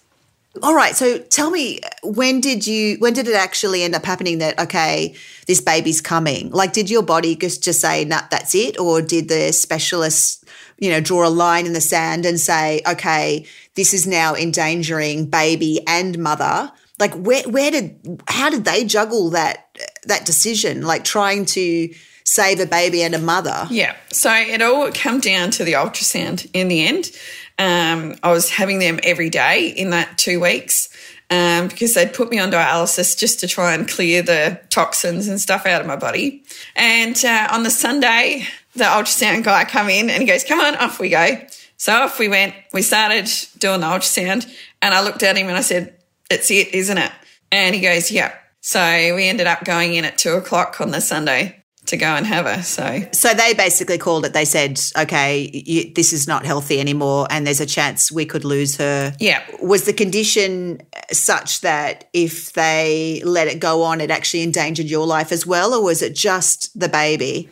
All 0.61 0.75
right. 0.75 0.95
So 0.95 1.17
tell 1.17 1.49
me, 1.49 1.79
when 2.03 2.39
did 2.39 2.67
you, 2.67 2.97
when 2.99 3.13
did 3.13 3.27
it 3.27 3.33
actually 3.33 3.81
end 3.81 3.95
up 3.95 4.05
happening 4.05 4.37
that, 4.37 4.59
okay, 4.59 5.15
this 5.47 5.59
baby's 5.59 5.99
coming? 5.99 6.51
Like, 6.51 6.73
did 6.73 6.91
your 6.91 7.01
body 7.01 7.35
just, 7.35 7.63
just 7.63 7.81
say, 7.81 8.05
nah, 8.05 8.21
that's 8.29 8.53
it? 8.53 8.79
Or 8.79 9.01
did 9.01 9.29
the 9.29 9.51
specialists, 9.51 10.45
you 10.77 10.91
know, 10.91 10.99
draw 10.99 11.27
a 11.27 11.29
line 11.29 11.65
in 11.65 11.73
the 11.73 11.81
sand 11.81 12.25
and 12.27 12.39
say, 12.39 12.81
okay, 12.87 13.47
this 13.73 13.95
is 13.95 14.05
now 14.05 14.35
endangering 14.35 15.25
baby 15.25 15.81
and 15.87 16.19
mother? 16.19 16.71
Like, 16.99 17.15
where, 17.15 17.49
where 17.49 17.71
did, 17.71 18.21
how 18.27 18.51
did 18.51 18.63
they 18.63 18.85
juggle 18.85 19.31
that, 19.31 19.75
that 20.05 20.23
decision? 20.23 20.83
Like 20.83 21.03
trying 21.03 21.45
to 21.45 21.89
save 22.23 22.59
a 22.59 22.65
baby 22.65 23.03
and 23.03 23.15
a 23.15 23.19
mother? 23.19 23.67
Yeah. 23.69 23.95
So 24.09 24.31
it 24.31 24.61
all 24.61 24.91
come 24.91 25.19
down 25.19 25.51
to 25.51 25.63
the 25.63 25.73
ultrasound 25.73 26.49
in 26.53 26.67
the 26.67 26.87
end. 26.87 27.11
Um, 27.59 28.15
I 28.23 28.31
was 28.31 28.49
having 28.49 28.79
them 28.79 28.99
every 29.03 29.29
day 29.29 29.67
in 29.69 29.91
that 29.91 30.17
two 30.17 30.39
weeks 30.39 30.89
um, 31.29 31.67
because 31.67 31.93
they'd 31.93 32.13
put 32.13 32.29
me 32.29 32.39
on 32.39 32.51
dialysis 32.51 33.17
just 33.17 33.39
to 33.39 33.47
try 33.47 33.73
and 33.73 33.87
clear 33.87 34.21
the 34.21 34.59
toxins 34.69 35.27
and 35.27 35.39
stuff 35.39 35.65
out 35.65 35.81
of 35.81 35.87
my 35.87 35.95
body. 35.95 36.43
And 36.75 37.15
uh, 37.23 37.49
on 37.51 37.63
the 37.63 37.69
Sunday, 37.69 38.45
the 38.75 38.83
ultrasound 38.85 39.43
guy 39.43 39.65
come 39.65 39.89
in 39.89 40.09
and 40.09 40.21
he 40.21 40.27
goes, 40.27 40.43
"Come 40.43 40.59
on, 40.59 40.75
off 40.75 40.99
we 40.99 41.09
go." 41.09 41.39
So 41.77 41.93
off 41.93 42.19
we 42.19 42.27
went. 42.27 42.53
We 42.71 42.81
started 42.81 43.29
doing 43.57 43.81
the 43.81 43.87
ultrasound, 43.87 44.51
and 44.81 44.93
I 44.93 45.03
looked 45.03 45.23
at 45.23 45.37
him 45.37 45.47
and 45.47 45.57
I 45.57 45.61
said, 45.61 45.95
"It's 46.29 46.51
it, 46.51 46.73
isn't 46.73 46.97
it?" 46.97 47.11
And 47.51 47.75
he 47.75 47.81
goes, 47.81 48.11
"Yeah." 48.11 48.33
So 48.61 48.79
we 49.15 49.27
ended 49.27 49.47
up 49.47 49.63
going 49.65 49.93
in 49.95 50.05
at 50.05 50.17
two 50.17 50.33
o'clock 50.33 50.79
on 50.81 50.91
the 50.91 51.01
Sunday 51.01 51.62
to 51.93 51.97
go 51.97 52.07
and 52.07 52.25
have 52.25 52.45
her. 52.45 52.61
So 52.63 53.03
So 53.11 53.33
they 53.33 53.53
basically 53.53 53.97
called 53.97 54.25
it. 54.25 54.33
They 54.33 54.45
said, 54.45 54.81
okay, 54.97 55.49
you, 55.53 55.93
this 55.93 56.11
is 56.11 56.27
not 56.27 56.45
healthy 56.45 56.79
anymore, 56.79 57.27
and 57.29 57.45
there's 57.45 57.61
a 57.61 57.65
chance 57.65 58.11
we 58.11 58.25
could 58.25 58.43
lose 58.43 58.77
her. 58.77 59.13
Yeah. 59.19 59.43
Was 59.61 59.83
the 59.83 59.93
condition 59.93 60.81
such 61.11 61.61
that 61.61 62.09
if 62.11 62.53
they 62.53 63.21
let 63.23 63.47
it 63.47 63.59
go 63.59 63.83
on, 63.83 64.01
it 64.01 64.11
actually 64.11 64.41
endangered 64.41 64.87
your 64.87 65.05
life 65.05 65.31
as 65.31 65.45
well, 65.45 65.73
or 65.73 65.83
was 65.83 66.01
it 66.01 66.15
just 66.15 66.77
the 66.77 66.89
baby? 66.89 67.49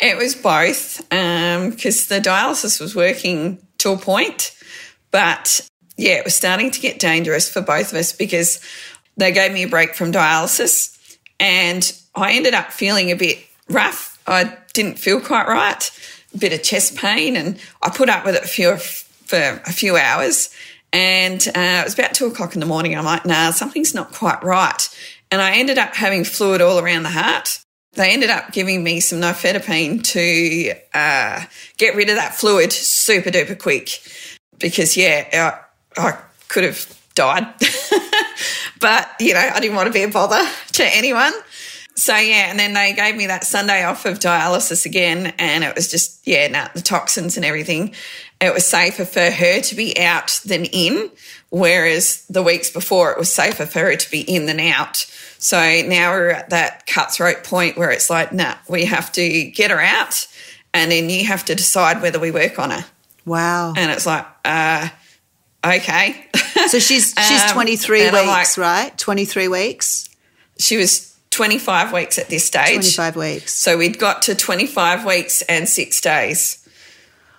It 0.00 0.16
was 0.16 0.34
both 0.34 1.00
um, 1.12 1.70
because 1.70 2.06
the 2.06 2.20
dialysis 2.20 2.80
was 2.80 2.94
working 2.94 3.58
to 3.78 3.90
a 3.90 3.96
point, 3.96 4.54
but 5.10 5.66
yeah, 5.96 6.12
it 6.12 6.24
was 6.24 6.34
starting 6.34 6.70
to 6.70 6.80
get 6.80 7.00
dangerous 7.00 7.50
for 7.50 7.60
both 7.60 7.92
of 7.92 7.98
us 7.98 8.12
because 8.12 8.60
they 9.16 9.32
gave 9.32 9.52
me 9.52 9.64
a 9.64 9.68
break 9.68 9.94
from 9.94 10.12
dialysis 10.12 10.96
and 11.40 11.92
I 12.14 12.32
ended 12.32 12.54
up 12.54 12.70
feeling 12.70 13.10
a 13.10 13.16
bit 13.16 13.38
rough. 13.68 14.18
I 14.26 14.56
didn't 14.74 14.98
feel 14.98 15.20
quite 15.20 15.48
right, 15.48 15.90
a 16.34 16.38
bit 16.38 16.52
of 16.52 16.62
chest 16.62 16.96
pain, 16.96 17.36
and 17.36 17.58
I 17.82 17.90
put 17.90 18.08
up 18.08 18.24
with 18.24 18.34
it 18.34 18.48
for, 18.48 18.76
for 18.78 19.62
a 19.64 19.72
few 19.72 19.96
hours. 19.96 20.50
And 20.92 21.46
uh, 21.48 21.80
it 21.82 21.84
was 21.84 21.94
about 21.94 22.14
two 22.14 22.26
o'clock 22.26 22.54
in 22.54 22.60
the 22.60 22.66
morning. 22.66 22.96
I'm 22.96 23.04
like, 23.04 23.26
nah, 23.26 23.50
something's 23.50 23.94
not 23.94 24.12
quite 24.12 24.42
right. 24.42 24.88
And 25.30 25.40
I 25.40 25.56
ended 25.56 25.78
up 25.78 25.94
having 25.94 26.24
fluid 26.24 26.62
all 26.62 26.78
around 26.78 27.02
the 27.02 27.10
heart. 27.10 27.60
They 27.92 28.10
ended 28.10 28.30
up 28.30 28.52
giving 28.52 28.82
me 28.82 29.00
some 29.00 29.20
nifedipine 29.20 30.04
to 30.04 30.72
uh, 30.94 31.44
get 31.76 31.94
rid 31.94 32.08
of 32.08 32.16
that 32.16 32.34
fluid 32.34 32.72
super 32.72 33.30
duper 33.30 33.58
quick 33.58 34.00
because, 34.58 34.96
yeah, 34.96 35.58
I, 35.96 36.00
I 36.00 36.18
could 36.48 36.64
have 36.64 36.98
died. 37.14 37.46
but, 38.80 39.10
you 39.20 39.34
know, 39.34 39.50
I 39.54 39.60
didn't 39.60 39.76
want 39.76 39.88
to 39.88 39.92
be 39.92 40.04
a 40.04 40.08
bother 40.08 40.48
to 40.74 40.84
anyone. 40.84 41.32
So, 41.98 42.14
yeah, 42.16 42.48
and 42.48 42.60
then 42.60 42.74
they 42.74 42.92
gave 42.92 43.16
me 43.16 43.26
that 43.26 43.42
Sunday 43.42 43.82
off 43.82 44.06
of 44.06 44.20
dialysis 44.20 44.86
again. 44.86 45.34
And 45.36 45.64
it 45.64 45.74
was 45.74 45.90
just, 45.90 46.24
yeah, 46.28 46.46
nah, 46.46 46.68
the 46.72 46.80
toxins 46.80 47.36
and 47.36 47.44
everything. 47.44 47.92
It 48.40 48.54
was 48.54 48.64
safer 48.64 49.04
for 49.04 49.28
her 49.28 49.60
to 49.60 49.74
be 49.74 49.98
out 49.98 50.40
than 50.44 50.64
in, 50.66 51.10
whereas 51.50 52.24
the 52.30 52.40
weeks 52.40 52.70
before 52.70 53.10
it 53.10 53.18
was 53.18 53.32
safer 53.32 53.66
for 53.66 53.80
her 53.80 53.96
to 53.96 54.10
be 54.12 54.20
in 54.20 54.46
than 54.46 54.60
out. 54.60 54.98
So 55.40 55.58
now 55.58 56.12
we're 56.12 56.30
at 56.30 56.50
that 56.50 56.86
cutthroat 56.86 57.42
point 57.42 57.76
where 57.76 57.90
it's 57.90 58.08
like, 58.08 58.32
nah, 58.32 58.54
we 58.68 58.84
have 58.84 59.10
to 59.12 59.44
get 59.50 59.72
her 59.72 59.80
out 59.80 60.28
and 60.72 60.92
then 60.92 61.10
you 61.10 61.24
have 61.26 61.46
to 61.46 61.56
decide 61.56 62.00
whether 62.00 62.20
we 62.20 62.30
work 62.30 62.60
on 62.60 62.70
her. 62.70 62.84
Wow. 63.26 63.72
And 63.76 63.90
it's 63.90 64.06
like, 64.06 64.24
uh, 64.44 64.88
okay. 65.66 66.26
So 66.68 66.78
she's 66.78 67.12
she's 67.26 67.42
Um, 67.48 67.54
23 67.54 68.10
weeks, 68.12 68.56
like- 68.56 68.56
right? 68.56 68.98
23 68.98 69.48
weeks? 69.48 70.04
she 70.60 70.76
was 70.76 71.07
25 71.38 71.92
weeks 71.92 72.18
at 72.18 72.28
this 72.28 72.44
stage. 72.44 72.96
25 72.96 73.14
weeks. 73.14 73.54
So 73.54 73.78
we'd 73.78 73.96
got 73.96 74.22
to 74.22 74.34
25 74.34 75.04
weeks 75.06 75.40
and 75.42 75.68
six 75.68 76.00
days. 76.00 76.68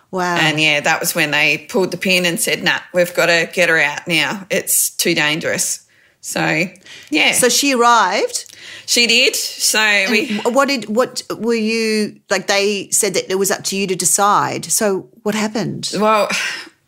Wow. 0.09 0.37
And 0.37 0.57
yeah, 0.57 0.79
that 0.79 1.01
was 1.01 1.13
when 1.13 1.31
they 1.31 1.67
pulled 1.69 1.91
the 1.91 1.97
pin 1.97 2.25
and 2.25 2.39
said, 2.39 2.63
nah, 2.63 2.79
we've 2.93 3.13
got 3.13 3.25
to 3.25 3.49
get 3.51 3.67
her 3.67 3.77
out 3.77 4.07
now. 4.07 4.47
It's 4.49 4.91
too 4.91 5.13
dangerous. 5.13 5.85
So, 6.21 6.63
yeah. 7.09 7.33
so 7.33 7.49
she 7.49 7.73
arrived. 7.73 8.55
she 8.85 9.05
did. 9.05 9.35
So 9.35 10.05
we. 10.09 10.37
What 10.45 10.69
did 10.69 10.85
what 10.85 11.21
were 11.37 11.53
you 11.53 12.21
like 12.29 12.47
they 12.47 12.89
said 12.91 13.15
that 13.15 13.29
it 13.29 13.35
was 13.35 13.51
up 13.51 13.65
to 13.65 13.75
you 13.75 13.85
to 13.87 13.95
decide. 13.97 14.63
So 14.65 15.09
what 15.23 15.35
happened? 15.35 15.91
Well, 15.93 16.29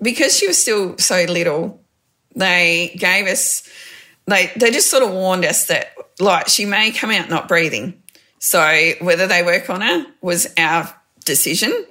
because 0.02 0.38
she 0.38 0.48
was 0.48 0.58
still 0.58 0.98
so 0.98 1.26
little, 1.26 1.82
they 2.36 2.96
gave 2.98 3.28
us 3.28 3.68
they 4.32 4.52
they 4.56 4.72
just 4.72 4.90
sort 4.90 5.04
of 5.04 5.12
warned 5.12 5.46
us 5.46 5.68
that 5.68 5.94
like 6.20 6.48
she 6.48 6.66
may 6.66 6.92
come 6.92 7.12
out 7.12 7.30
not 7.30 7.48
breathing. 7.48 8.02
So 8.40 8.94
whether 9.02 9.28
they 9.28 9.44
work 9.44 9.70
on 9.70 9.82
her 9.82 10.06
was 10.22 10.48
our 10.58 10.94
decision. 11.26 11.86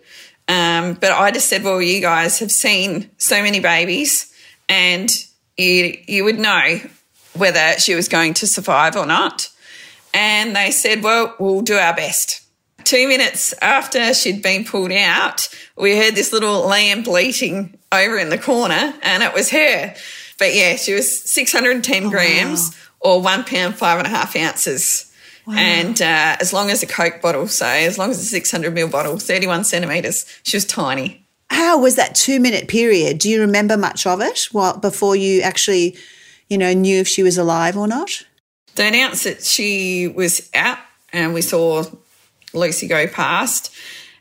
Um, 0.48 0.94
but 0.94 1.12
I 1.12 1.31
just 1.31 1.48
said, 1.48 1.62
well, 1.62 1.81
you 1.81 2.00
guys 2.00 2.40
have 2.40 2.50
seen 2.50 3.09
so 3.18 3.40
many 3.40 3.61
babies, 3.61 4.33
and 4.68 5.09
you 5.57 5.96
you 6.07 6.24
would 6.24 6.38
know 6.38 6.81
whether 7.35 7.79
she 7.79 7.94
was 7.94 8.09
going 8.09 8.35
to 8.35 8.46
survive 8.46 8.96
or 8.96 9.07
not. 9.07 9.48
And 10.12 10.57
they 10.57 10.72
said, 10.72 11.05
well, 11.05 11.37
we'll 11.38 11.62
do 11.62 11.76
our 11.76 11.94
best. 11.94 12.42
Two 12.83 13.07
minutes 13.07 13.55
after 13.62 14.12
she'd 14.12 14.42
been 14.42 14.64
pulled 14.64 14.90
out, 14.90 15.48
we 15.76 15.96
heard 15.96 16.16
this 16.16 16.33
little 16.33 16.66
lamb 16.66 17.05
bleating 17.05 17.79
over 17.92 18.18
in 18.18 18.31
the 18.31 18.38
corner, 18.38 18.94
and 19.03 19.22
it 19.22 19.33
was 19.33 19.50
her. 19.50 19.94
But 20.40 20.55
yeah, 20.55 20.74
she 20.74 20.94
was 20.94 21.31
610 21.31 22.11
grams 22.11 22.76
or 22.98 23.22
one 23.22 23.44
pound, 23.44 23.76
five 23.76 23.98
and 23.98 24.07
a 24.07 24.11
half 24.11 24.35
ounces. 24.35 25.07
And 25.46 26.00
uh, 26.00 26.37
as 26.40 26.53
long 26.53 26.70
as 26.70 26.83
a 26.83 26.87
Coke 26.87 27.20
bottle, 27.20 27.46
so 27.48 27.66
as 27.66 27.98
long 27.98 28.11
as 28.11 28.18
a 28.18 28.24
600 28.24 28.74
ml 28.74 28.90
bottle, 28.90 29.18
31 29.18 29.64
centimetres, 29.64 30.26
she 30.42 30.57
was 30.57 30.64
tiny. 30.64 31.26
How 31.50 31.81
was 31.81 31.96
that 31.96 32.14
two 32.14 32.40
minute 32.40 32.68
period? 32.68 33.18
Do 33.18 33.29
you 33.29 33.40
remember 33.40 33.76
much 33.76 34.07
of 34.07 34.20
it? 34.20 34.48
What 34.53 34.81
before 34.81 35.16
you 35.16 35.42
actually, 35.42 35.96
you 36.48 36.57
know, 36.57 36.72
knew 36.72 37.00
if 37.00 37.09
she 37.09 37.22
was 37.22 37.37
alive 37.37 37.76
or 37.76 37.88
not? 37.88 38.11
They 38.76 38.88
announced 38.88 39.24
that 39.24 39.42
she 39.42 40.07
was 40.09 40.48
out, 40.55 40.79
and 41.12 41.35
we 41.35 41.42
saw 41.42 41.85
Lucy 42.55 42.87
go 42.87 43.07
past. 43.09 43.74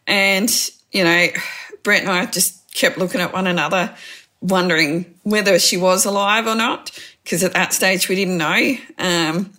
And, 0.07 0.51
you 0.91 1.03
know, 1.03 1.27
Brett 1.83 2.01
and 2.01 2.09
I 2.09 2.25
just 2.25 2.73
kept 2.73 2.97
looking 2.97 3.21
at 3.21 3.31
one 3.31 3.45
another, 3.45 3.95
wondering 4.41 5.13
whether 5.23 5.59
she 5.59 5.77
was 5.77 6.05
alive 6.05 6.47
or 6.47 6.55
not, 6.55 6.97
because 7.23 7.43
at 7.43 7.53
that 7.53 7.73
stage 7.73 8.07
we 8.09 8.15
didn't 8.15 8.37
know. 8.37 8.75
Um, 8.97 9.51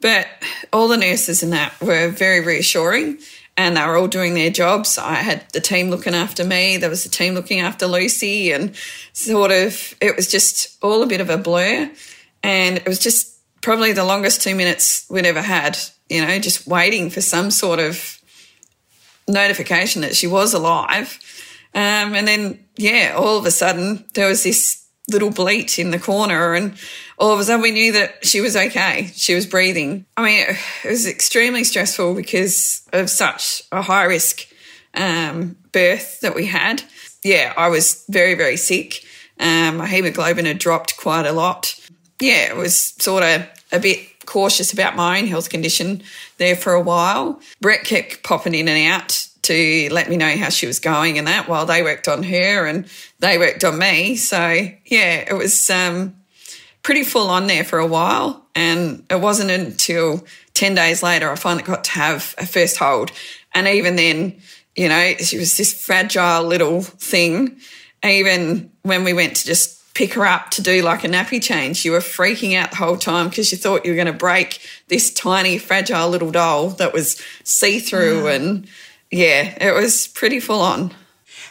but 0.00 0.26
all 0.72 0.88
the 0.88 0.96
nurses 0.96 1.42
in 1.42 1.50
that 1.50 1.80
were 1.80 2.08
very 2.08 2.40
reassuring 2.40 3.18
and 3.56 3.76
they 3.76 3.86
were 3.86 3.96
all 3.96 4.08
doing 4.08 4.34
their 4.34 4.50
jobs. 4.50 4.98
I 4.98 5.14
had 5.14 5.48
the 5.50 5.60
team 5.60 5.90
looking 5.90 6.14
after 6.14 6.44
me, 6.44 6.76
there 6.76 6.90
was 6.90 7.06
a 7.06 7.10
team 7.10 7.34
looking 7.34 7.60
after 7.60 7.86
Lucy, 7.86 8.52
and 8.52 8.74
sort 9.12 9.52
of 9.52 9.94
it 10.00 10.16
was 10.16 10.30
just 10.30 10.76
all 10.82 11.02
a 11.02 11.06
bit 11.06 11.20
of 11.20 11.30
a 11.30 11.38
blur. 11.38 11.90
And 12.42 12.76
it 12.76 12.86
was 12.86 12.98
just 12.98 13.32
probably 13.62 13.92
the 13.92 14.04
longest 14.04 14.42
two 14.42 14.54
minutes 14.54 15.06
we'd 15.08 15.24
ever 15.24 15.40
had, 15.40 15.78
you 16.08 16.24
know, 16.24 16.38
just 16.38 16.66
waiting 16.66 17.10
for 17.10 17.20
some 17.20 17.50
sort 17.50 17.78
of 17.78 18.20
notification 19.26 20.02
that 20.02 20.16
she 20.16 20.26
was 20.26 20.52
alive. 20.52 21.18
Um, 21.74 22.14
and 22.14 22.26
then, 22.28 22.64
yeah, 22.76 23.14
all 23.16 23.38
of 23.38 23.46
a 23.46 23.50
sudden 23.50 24.04
there 24.14 24.28
was 24.28 24.44
this 24.44 24.86
little 25.08 25.30
bleat 25.30 25.78
in 25.78 25.90
the 25.90 25.98
corner, 25.98 26.54
and 26.54 26.76
all 27.18 27.32
of 27.32 27.40
a 27.40 27.44
sudden 27.44 27.62
we 27.62 27.72
knew 27.72 27.92
that 27.92 28.24
she 28.24 28.40
was 28.40 28.56
okay. 28.56 29.10
She 29.14 29.34
was 29.34 29.46
breathing. 29.46 30.06
I 30.16 30.22
mean, 30.22 30.46
it 30.84 30.88
was 30.88 31.06
extremely 31.06 31.64
stressful 31.64 32.14
because 32.14 32.82
of 32.92 33.10
such 33.10 33.62
a 33.72 33.82
high 33.82 34.04
risk 34.04 34.46
um, 34.94 35.56
birth 35.72 36.20
that 36.20 36.34
we 36.34 36.46
had. 36.46 36.82
Yeah, 37.22 37.52
I 37.56 37.68
was 37.68 38.04
very, 38.08 38.34
very 38.34 38.56
sick. 38.56 39.04
Um, 39.40 39.78
my 39.78 39.86
hemoglobin 39.86 40.46
had 40.46 40.58
dropped 40.58 40.96
quite 40.96 41.26
a 41.26 41.32
lot. 41.32 41.74
yeah, 42.20 42.48
it 42.50 42.56
was 42.56 42.94
sort 42.98 43.24
of 43.24 43.46
a 43.72 43.80
bit 43.80 44.26
cautious 44.26 44.72
about 44.72 44.96
my 44.96 45.18
own 45.18 45.26
health 45.26 45.50
condition 45.50 46.02
there 46.38 46.56
for 46.56 46.72
a 46.72 46.80
while. 46.80 47.40
Brett 47.60 47.84
kept 47.84 48.22
popping 48.22 48.54
in 48.54 48.68
and 48.68 48.92
out 48.92 49.26
to 49.44 49.88
let 49.90 50.08
me 50.08 50.16
know 50.16 50.36
how 50.36 50.48
she 50.48 50.66
was 50.66 50.80
going 50.80 51.18
and 51.18 51.26
that 51.26 51.48
while 51.48 51.66
they 51.66 51.82
worked 51.82 52.08
on 52.08 52.22
her 52.22 52.66
and 52.66 52.86
they 53.20 53.38
worked 53.38 53.62
on 53.62 53.78
me. 53.78 54.16
So 54.16 54.38
yeah, 54.86 55.24
it 55.28 55.36
was 55.36 55.68
um, 55.70 56.16
pretty 56.82 57.04
full 57.04 57.28
on 57.28 57.46
there 57.46 57.64
for 57.64 57.78
a 57.78 57.86
while. 57.86 58.44
And 58.54 59.04
it 59.10 59.20
wasn't 59.20 59.50
until 59.50 60.24
10 60.54 60.74
days 60.74 61.02
later 61.02 61.30
I 61.30 61.34
finally 61.34 61.62
got 61.62 61.84
to 61.84 61.90
have 61.92 62.34
a 62.38 62.46
first 62.46 62.78
hold. 62.78 63.12
And 63.54 63.68
even 63.68 63.96
then, 63.96 64.40
you 64.74 64.88
know, 64.88 65.14
she 65.18 65.38
was 65.38 65.56
this 65.56 65.72
fragile 65.84 66.44
little 66.44 66.82
thing. 66.82 67.58
Even 68.02 68.70
when 68.82 69.04
we 69.04 69.12
went 69.12 69.36
to 69.36 69.46
just 69.46 69.80
pick 69.94 70.14
her 70.14 70.26
up 70.26 70.50
to 70.50 70.62
do 70.62 70.82
like 70.82 71.04
a 71.04 71.08
nappy 71.08 71.40
change, 71.40 71.84
you 71.84 71.92
were 71.92 71.98
freaking 71.98 72.56
out 72.56 72.70
the 72.70 72.76
whole 72.76 72.96
time 72.96 73.28
because 73.28 73.52
you 73.52 73.58
thought 73.58 73.84
you 73.84 73.92
were 73.92 73.96
going 73.96 74.06
to 74.06 74.12
break 74.12 74.60
this 74.88 75.12
tiny, 75.12 75.58
fragile 75.58 76.08
little 76.08 76.30
doll 76.30 76.70
that 76.70 76.92
was 76.92 77.20
see 77.44 77.78
through. 77.78 78.26
And 78.28 78.68
yeah, 79.10 79.56
it 79.60 79.74
was 79.74 80.08
pretty 80.08 80.40
full 80.40 80.60
on. 80.60 80.92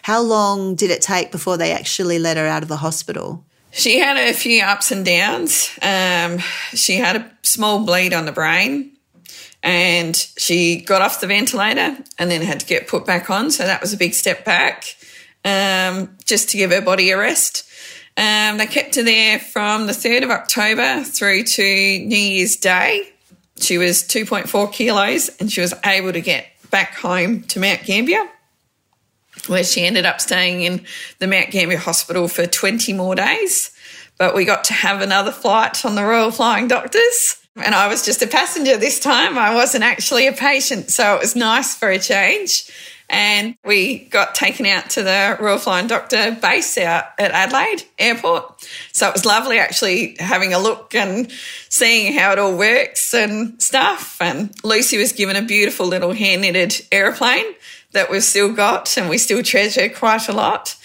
How 0.03 0.21
long 0.21 0.75
did 0.75 0.91
it 0.91 1.01
take 1.01 1.31
before 1.31 1.57
they 1.57 1.71
actually 1.71 2.19
let 2.19 2.37
her 2.37 2.45
out 2.45 2.61
of 2.61 2.69
the 2.69 2.77
hospital? 2.77 3.45
She 3.71 3.99
had 3.99 4.17
a 4.17 4.33
few 4.33 4.63
ups 4.63 4.91
and 4.91 5.05
downs. 5.05 5.69
Um, 5.81 6.39
she 6.73 6.97
had 6.97 7.15
a 7.15 7.31
small 7.41 7.85
bleed 7.85 8.13
on 8.13 8.25
the 8.25 8.31
brain 8.31 8.91
and 9.63 10.15
she 10.37 10.81
got 10.81 11.01
off 11.01 11.21
the 11.21 11.27
ventilator 11.27 11.97
and 12.19 12.29
then 12.29 12.41
had 12.41 12.59
to 12.59 12.65
get 12.65 12.87
put 12.87 13.05
back 13.05 13.29
on. 13.29 13.49
So 13.49 13.63
that 13.63 13.81
was 13.81 13.93
a 13.93 13.97
big 13.97 14.13
step 14.13 14.43
back 14.45 14.95
um, 15.45 16.15
just 16.25 16.49
to 16.49 16.57
give 16.57 16.71
her 16.71 16.81
body 16.81 17.09
a 17.11 17.17
rest. 17.17 17.67
Um, 18.15 18.57
they 18.57 18.67
kept 18.67 18.95
her 18.95 19.03
there 19.03 19.39
from 19.39 19.87
the 19.87 19.93
3rd 19.93 20.23
of 20.23 20.29
October 20.29 21.03
through 21.03 21.43
to 21.43 21.63
New 21.63 22.15
Year's 22.15 22.57
Day. 22.57 23.09
She 23.59 23.77
was 23.77 24.03
2.4 24.03 24.71
kilos 24.71 25.29
and 25.39 25.51
she 25.51 25.61
was 25.61 25.73
able 25.85 26.13
to 26.13 26.21
get 26.21 26.45
back 26.73 26.95
home 26.95 27.43
to 27.43 27.59
Mount 27.59 27.83
Gambier, 27.83 28.27
where 29.45 29.63
she 29.63 29.86
ended 29.86 30.07
up 30.07 30.19
staying 30.19 30.63
in 30.63 30.83
the 31.19 31.27
Mount 31.27 31.51
Gambier 31.51 31.77
Hospital 31.77 32.27
for 32.27 32.47
20 32.47 32.93
more 32.93 33.13
days. 33.13 33.69
But 34.17 34.33
we 34.33 34.43
got 34.43 34.63
to 34.65 34.73
have 34.73 34.99
another 34.99 35.31
flight 35.31 35.86
on 35.86 35.93
the 35.93 36.03
Royal 36.03 36.31
Flying 36.31 36.67
Doctors. 36.67 37.38
And 37.55 37.75
I 37.75 37.88
was 37.88 38.03
just 38.03 38.23
a 38.23 38.27
passenger 38.27 38.75
this 38.75 38.99
time. 38.99 39.38
I 39.38 39.53
wasn't 39.53 39.83
actually 39.83 40.25
a 40.25 40.33
patient. 40.33 40.89
So 40.89 41.13
it 41.13 41.21
was 41.21 41.36
nice 41.36 41.75
for 41.75 41.89
a 41.91 41.99
change. 41.99 42.71
And 43.09 43.55
we 43.63 43.99
got 44.05 44.33
taken 44.33 44.65
out 44.65 44.89
to 44.91 45.03
the 45.03 45.37
Royal 45.39 45.57
Flying 45.57 45.87
Doctor 45.87 46.37
base 46.41 46.77
out 46.77 47.05
at 47.19 47.31
Adelaide 47.31 47.83
Airport. 47.99 48.67
So 48.91 49.07
it 49.07 49.13
was 49.13 49.25
lovely 49.25 49.59
actually 49.59 50.15
having 50.19 50.53
a 50.53 50.59
look 50.59 50.95
and 50.95 51.31
seeing 51.69 52.13
how 52.13 52.31
it 52.31 52.39
all 52.39 52.57
works 52.57 53.13
and 53.13 53.61
stuff. 53.61 54.17
And 54.19 54.53
Lucy 54.63 54.97
was 54.97 55.11
given 55.11 55.35
a 55.35 55.41
beautiful 55.41 55.85
little 55.85 56.13
hand 56.13 56.41
knitted 56.41 56.85
aeroplane 56.91 57.45
that 57.91 58.09
we've 58.09 58.23
still 58.23 58.53
got 58.53 58.97
and 58.97 59.09
we 59.09 59.17
still 59.17 59.43
treasure 59.43 59.89
quite 59.89 60.27
a 60.27 60.33
lot. 60.33 60.75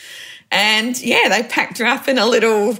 And 0.50 1.00
yeah, 1.00 1.28
they 1.28 1.42
packed 1.42 1.78
her 1.78 1.86
up 1.86 2.08
in 2.08 2.18
a 2.18 2.26
little 2.26 2.78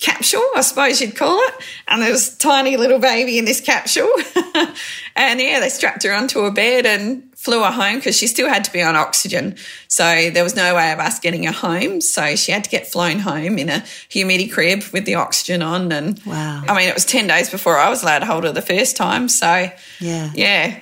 capsule, 0.00 0.44
I 0.54 0.60
suppose 0.60 1.00
you'd 1.00 1.16
call 1.16 1.38
it. 1.38 1.54
And 1.88 2.02
there 2.02 2.10
was 2.10 2.34
a 2.34 2.38
tiny 2.38 2.76
little 2.76 2.98
baby 2.98 3.38
in 3.38 3.44
this 3.44 3.60
capsule. 3.60 4.12
and 5.16 5.40
yeah, 5.40 5.60
they 5.60 5.70
strapped 5.70 6.02
her 6.02 6.12
onto 6.12 6.40
a 6.40 6.50
bed 6.50 6.84
and 6.86 7.33
flew 7.44 7.62
her 7.62 7.70
home 7.70 7.96
because 7.96 8.16
she 8.16 8.26
still 8.26 8.48
had 8.48 8.64
to 8.64 8.72
be 8.72 8.82
on 8.82 8.96
oxygen. 8.96 9.54
So 9.88 10.30
there 10.30 10.42
was 10.42 10.56
no 10.56 10.74
way 10.74 10.92
of 10.92 10.98
us 10.98 11.18
getting 11.20 11.44
her 11.44 11.52
home. 11.52 12.00
So 12.00 12.36
she 12.36 12.52
had 12.52 12.64
to 12.64 12.70
get 12.70 12.86
flown 12.86 13.18
home 13.18 13.58
in 13.58 13.68
a 13.68 13.84
humidity 14.08 14.48
crib 14.48 14.82
with 14.92 15.04
the 15.04 15.16
oxygen 15.16 15.60
on. 15.62 15.92
And 15.92 16.20
Wow. 16.24 16.64
I 16.66 16.74
mean, 16.76 16.88
it 16.88 16.94
was 16.94 17.04
10 17.04 17.26
days 17.26 17.50
before 17.50 17.76
I 17.78 17.90
was 17.90 18.02
allowed 18.02 18.20
to 18.20 18.26
hold 18.26 18.44
her 18.44 18.52
the 18.52 18.62
first 18.62 18.96
time. 18.96 19.28
So 19.28 19.70
Yeah. 20.00 20.30
yeah, 20.34 20.78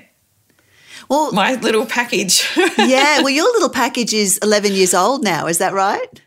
Well, 1.09 1.33
my 1.33 1.55
little 1.57 1.85
package. 1.85 2.48
yeah. 2.79 3.18
Well, 3.20 3.31
your 3.31 3.51
little 3.53 3.68
package 3.68 4.14
is 4.14 4.38
11 4.38 4.72
years 4.72 4.94
old 4.94 5.25
now. 5.25 5.46
Is 5.48 5.59
that 5.59 5.72
right? 5.72 6.20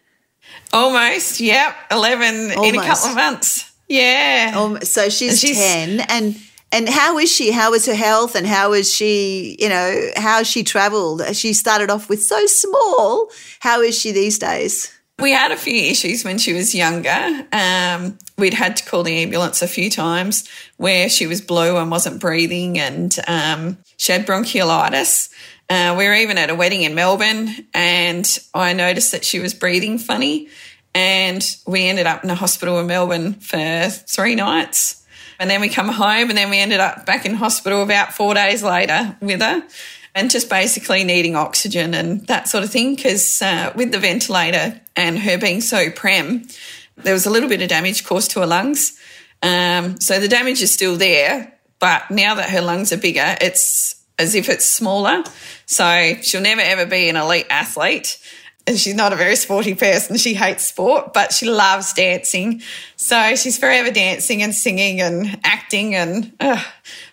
Almost. 0.74 1.40
Yep. 1.40 1.76
11 1.92 2.52
in 2.52 2.76
a 2.76 2.84
couple 2.86 3.10
of 3.10 3.16
months. 3.16 3.72
Yeah. 3.88 4.54
Um, 4.56 4.80
so 4.84 5.10
she's, 5.10 5.40
She's- 5.40 5.58
10 5.58 6.02
and 6.10 6.36
and 6.72 6.90
how 6.90 7.18
is 7.18 7.32
she? 7.32 7.52
How 7.52 7.74
is 7.74 7.86
her 7.86 7.96
health? 7.96 8.36
And 8.36 8.46
how 8.46 8.74
is 8.74 8.94
she, 8.94 9.56
you 9.60 9.70
know, 9.70 10.10
how 10.16 10.44
she 10.44 10.64
traveled? 10.64 11.36
She 11.36 11.54
started 11.54 11.90
off 11.90 12.10
with 12.10 12.22
so 12.22 12.46
small. 12.48 13.30
How 13.60 13.82
is 13.82 13.98
she 13.98 14.12
these 14.12 14.40
days? 14.40 14.92
We 15.18 15.32
had 15.32 15.52
a 15.52 15.58
few 15.58 15.92
issues 15.92 16.26
when 16.26 16.38
she 16.38 16.52
was 16.52 16.76
younger. 16.76 17.48
Um, 17.54 18.18
we'd 18.38 18.54
had 18.54 18.76
to 18.78 18.86
call 18.86 19.04
the 19.04 19.18
ambulance 19.20 19.62
a 19.62 19.68
few 19.68 19.90
times 19.90 20.46
where 20.76 21.08
she 21.08 21.26
was 21.26 21.40
blue 21.40 21.78
and 21.78 21.90
wasn't 21.90 22.20
breathing, 22.20 22.78
and 22.78 23.18
um, 23.26 23.78
she 23.96 24.12
had 24.12 24.28
bronchiolitis. 24.28 25.30
Uh, 25.70 25.96
we 25.98 26.06
were 26.06 26.16
even 26.16 26.38
at 26.38 26.50
a 26.50 26.56
wedding 26.56 26.82
in 26.82 26.96
Melbourne, 26.96 27.50
and 27.74 28.40
I 28.54 28.74
noticed 28.74 29.14
that 29.14 29.24
she 29.24 29.40
was 29.40 29.54
breathing 29.54 29.98
funny. 29.98 30.50
And 30.94 31.46
we 31.66 31.88
ended 31.88 32.08
up 32.08 32.24
in 32.24 32.30
a 32.30 32.36
hospital 32.36 32.80
in 32.80 32.88
Melbourne 32.88 33.34
for 33.36 33.90
three 33.90 34.36
nights. 34.36 35.05
And 35.40 35.50
then 35.50 35.62
we 35.62 35.70
come 35.70 35.90
home, 35.90 36.30
and 36.30 36.38
then 36.38 36.50
we 36.50 36.60
ended 36.60 36.80
up 36.80 37.06
back 37.06 37.26
in 37.26 37.36
hospital 37.36 37.84
about 37.84 38.14
four 38.14 38.34
days 38.34 38.64
later 38.64 39.18
with 39.22 39.42
her 39.42 39.64
and 40.16 40.32
just 40.32 40.50
basically 40.50 41.04
needing 41.04 41.36
oxygen 41.36 41.94
and 41.94 42.26
that 42.28 42.48
sort 42.48 42.64
of 42.64 42.72
thing. 42.72 42.96
Because 42.96 43.42
uh, 43.42 43.74
with 43.76 43.92
the 43.92 44.00
ventilator 44.00 44.80
and 44.96 45.20
her 45.20 45.38
being 45.38 45.62
so 45.62 45.92
prem, 45.92 46.48
there 46.96 47.14
was 47.14 47.26
a 47.26 47.30
little 47.30 47.50
bit 47.50 47.62
of 47.62 47.68
damage 47.68 48.06
caused 48.06 48.32
to 48.32 48.40
her 48.40 48.48
lungs. 48.48 48.98
Um, 49.44 50.00
so 50.00 50.20
the 50.20 50.30
damage 50.30 50.62
is 50.62 50.74
still 50.74 50.96
there, 50.96 51.54
but 51.80 52.10
now 52.10 52.36
that 52.36 52.50
her 52.50 52.62
lungs 52.62 52.94
are 52.94 52.98
bigger, 52.98 53.36
it's 53.42 54.02
as 54.18 54.34
if 54.34 54.48
it's 54.48 54.66
smaller. 54.66 55.24
So 55.66 56.16
she'll 56.22 56.42
never 56.42 56.62
ever 56.62 56.86
be 56.86 57.10
an 57.10 57.18
elite 57.18 57.48
athlete. 57.50 58.18
And 58.68 58.80
she's 58.80 58.96
not 58.96 59.14
a 59.14 59.16
very 59.16 59.36
sporty 59.36 59.76
person. 59.76 60.18
She 60.18 60.34
hates 60.34 60.66
sport, 60.66 61.14
but 61.14 61.32
she 61.32 61.48
loves 61.48 61.94
dancing. 61.94 62.62
So 62.96 63.36
she's 63.36 63.60
forever 63.60 63.92
dancing 63.92 64.42
and 64.42 64.54
singing 64.56 65.02
and 65.02 65.40
acting 65.44 65.94
and. 65.96 66.34
Uh, 66.40 66.64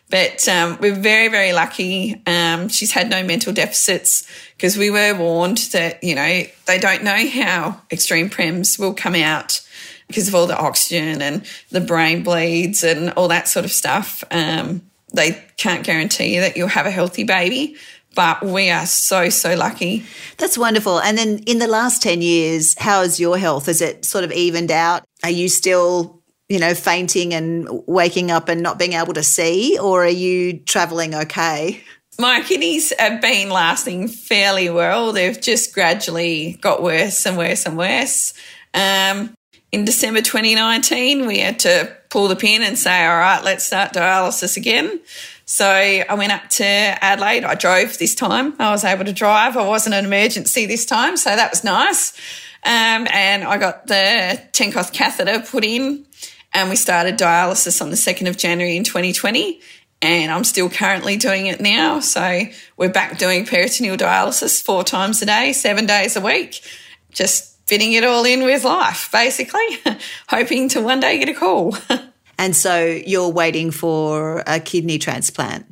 but 0.09 0.47
um, 0.47 0.77
we're 0.79 0.95
very, 0.95 1.29
very 1.29 1.55
lucky. 1.55 2.21
Um, 2.27 2.69
she's 2.69 2.93
had 2.93 3.09
no 3.09 3.25
mental 3.25 3.55
deficits 3.55 4.29
because 4.57 4.77
we 4.77 4.91
were 4.91 5.15
warned 5.15 5.57
that, 5.73 6.05
you 6.05 6.15
know, 6.15 6.43
they 6.67 6.79
don't 6.79 7.03
know 7.03 7.27
how 7.29 7.81
extreme 7.91 8.29
prems 8.29 8.79
will 8.79 8.93
come 8.93 9.15
out 9.15 9.67
because 10.09 10.29
of 10.29 10.35
all 10.35 10.47
the 10.47 10.59
oxygen 10.59 11.23
and 11.23 11.47
the 11.71 11.81
brain 11.81 12.23
bleeds 12.23 12.85
and 12.85 13.11
all 13.13 13.29
that 13.29 13.49
sort 13.49 13.65
of 13.65 13.73
stuff. 13.73 14.23
Um, 14.31 14.83
they 15.15 15.43
can't 15.57 15.85
guarantee 15.85 16.35
you 16.35 16.43
that 16.43 16.59
you'll 16.59 16.69
have 16.69 16.87
a 16.87 16.91
healthy 16.91 17.25
baby, 17.25 17.77
but 18.15 18.45
we 18.45 18.71
are 18.71 18.87
so, 18.87 19.29
so 19.29 19.55
lucky. 19.55 20.05
That's 20.39 20.59
wonderful. 20.59 21.01
And 21.01 21.17
then 21.17 21.39
in 21.47 21.59
the 21.59 21.67
last 21.67 22.03
10 22.03 22.23
years, 22.23 22.75
how 22.79 23.03
is 23.03 23.19
your 23.19 23.39
health? 23.39 23.67
Has 23.67 23.81
it 23.81 24.05
sort 24.05 24.25
of 24.25 24.33
evened 24.33 24.71
out? 24.71 25.05
Are 25.23 25.31
you 25.31 25.49
still, 25.49 26.23
you 26.49 26.59
know, 26.59 26.75
fainting 26.75 27.35
and 27.35 27.69
waking 27.87 28.31
up 28.31 28.49
and 28.49 28.63
not 28.63 28.79
being 28.79 28.93
able 28.95 29.15
to 29.15 29.23
see, 29.23 29.79
or 29.79 30.05
are 30.05 30.09
you 30.09 30.59
traveling 30.59 31.15
okay? 31.15 31.83
My 32.19 32.43
kidneys 32.43 32.93
have 32.99 33.21
been 33.23 33.49
lasting 33.49 34.09
fairly 34.09 34.69
well. 34.69 35.13
They've 35.13 35.41
just 35.41 35.75
gradually 35.75 36.59
got 36.61 36.83
worse 36.83 37.25
and 37.27 37.39
worse 37.39 37.65
and 37.65 37.79
worse. 37.79 38.35
Um, 38.75 39.35
in 39.73 39.87
December 39.87 40.21
2019, 40.21 41.27
we 41.27 41.39
had 41.39 41.59
to 41.61 41.97
pull 42.11 42.29
the 42.29 42.37
pin 42.37 42.63
and 42.63 42.79
say, 42.79 43.07
all 43.07 43.17
right, 43.17 43.43
let's 43.43 43.65
start 43.65 43.95
dialysis 43.95 44.59
again. 44.59 45.01
So 45.45 45.67
I 45.67 46.15
went 46.15 46.33
up 46.33 46.49
to 46.51 46.65
Adelaide. 46.65 47.45
I 47.45 47.55
drove 47.55 47.99
this 47.99 48.15
time. 48.15 48.55
I 48.59 48.71
was 48.71 48.85
able 48.85 49.05
to 49.05 49.13
drive. 49.13 49.57
I 49.57 49.67
wasn't 49.67 49.95
an 49.95 50.05
emergency 50.05 50.67
this 50.67 50.87
time. 50.87 51.17
So 51.17 51.35
that 51.35 51.51
was 51.51 51.65
nice. 51.65 52.13
Um, 52.65 53.09
and 53.13 53.45
I 53.45 53.59
got 53.59 53.87
the 53.87 54.41
Tenckhoff 54.53 54.93
catheter 54.93 55.41
put 55.41 55.65
in 55.65 56.07
and 56.55 56.71
we 56.71 56.77
started 56.77 57.19
dialysis 57.19 57.83
on 57.83 57.91
the 57.91 57.97
2nd 57.97 58.29
of 58.29 58.37
January 58.37 58.77
in 58.77 58.85
2020. 58.85 59.61
And 60.01 60.33
I'm 60.33 60.45
still 60.45 60.69
currently 60.69 61.17
doing 61.17 61.47
it 61.47 61.61
now. 61.61 62.01
So 62.01 62.43
we're 62.77 62.91
back 62.91 63.19
doing 63.19 63.47
peritoneal 63.47 63.97
dialysis 63.97 64.63
four 64.63 64.85
times 64.85 65.23
a 65.23 65.27
day, 65.27 65.53
seven 65.53 65.87
days 65.87 66.17
a 66.17 66.21
week, 66.21 66.61
just 67.11 67.57
fitting 67.67 67.93
it 67.93 68.05
all 68.05 68.25
in 68.25 68.45
with 68.45 68.65
life, 68.65 69.11
basically, 69.13 69.61
hoping 70.29 70.69
to 70.71 70.81
one 70.81 71.01
day 71.01 71.19
get 71.19 71.29
a 71.29 71.35
call. 71.35 71.77
And 72.39 72.57
so 72.57 72.85
you're 72.85 73.29
waiting 73.29 73.71
for 73.71 74.43
a 74.47 74.59
kidney 74.59 74.99
transplant. 74.99 75.67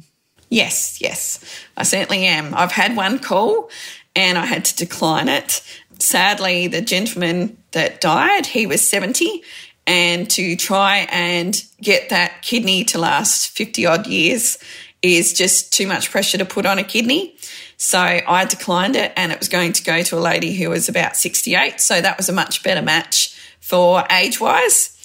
Yes, 0.49 1.01
yes, 1.01 1.39
I 1.77 1.85
certainly 1.85 2.27
am. 2.27 2.55
I've 2.55 2.73
had 2.73 2.97
one 2.97 3.19
call 3.19 3.71
and 4.17 4.37
I 4.37 4.47
had 4.47 4.65
to 4.67 4.77
decline 4.77 5.29
it. 5.29 5.63
Sadly, 5.99 6.67
the 6.67 6.81
gentleman 6.81 7.57
that 7.73 8.01
died, 8.01 8.47
he 8.47 8.67
was 8.67 8.89
70, 8.89 9.43
and 9.87 10.29
to 10.31 10.57
try 10.57 11.07
and 11.11 11.63
get 11.81 12.09
that 12.11 12.43
kidney 12.43 12.85
to 12.85 12.99
last 12.99 13.49
50 13.51 13.87
odd 13.87 14.07
years 14.07 14.59
is 15.03 15.33
just 15.33 15.73
too 15.73 15.87
much 15.87 16.11
pressure 16.11 16.39
to 16.39 16.45
put 16.45 16.67
on 16.67 16.79
a 16.79 16.85
kidney. 16.85 17.37
So 17.77 17.99
I 17.99 18.45
declined 18.45 18.97
it 18.97 19.13
and 19.17 19.33
it 19.33 19.39
was 19.39 19.49
going 19.49 19.73
to 19.73 19.83
go 19.83 20.03
to 20.03 20.19
a 20.19 20.21
lady 20.21 20.55
who 20.55 20.69
was 20.69 20.89
about 20.89 21.17
68. 21.17 21.81
So 21.81 22.01
that 22.01 22.19
was 22.19 22.29
a 22.29 22.33
much 22.33 22.63
better 22.63 22.83
match 22.83 23.35
for 23.61 24.05
age 24.11 24.41
wise. 24.41 24.97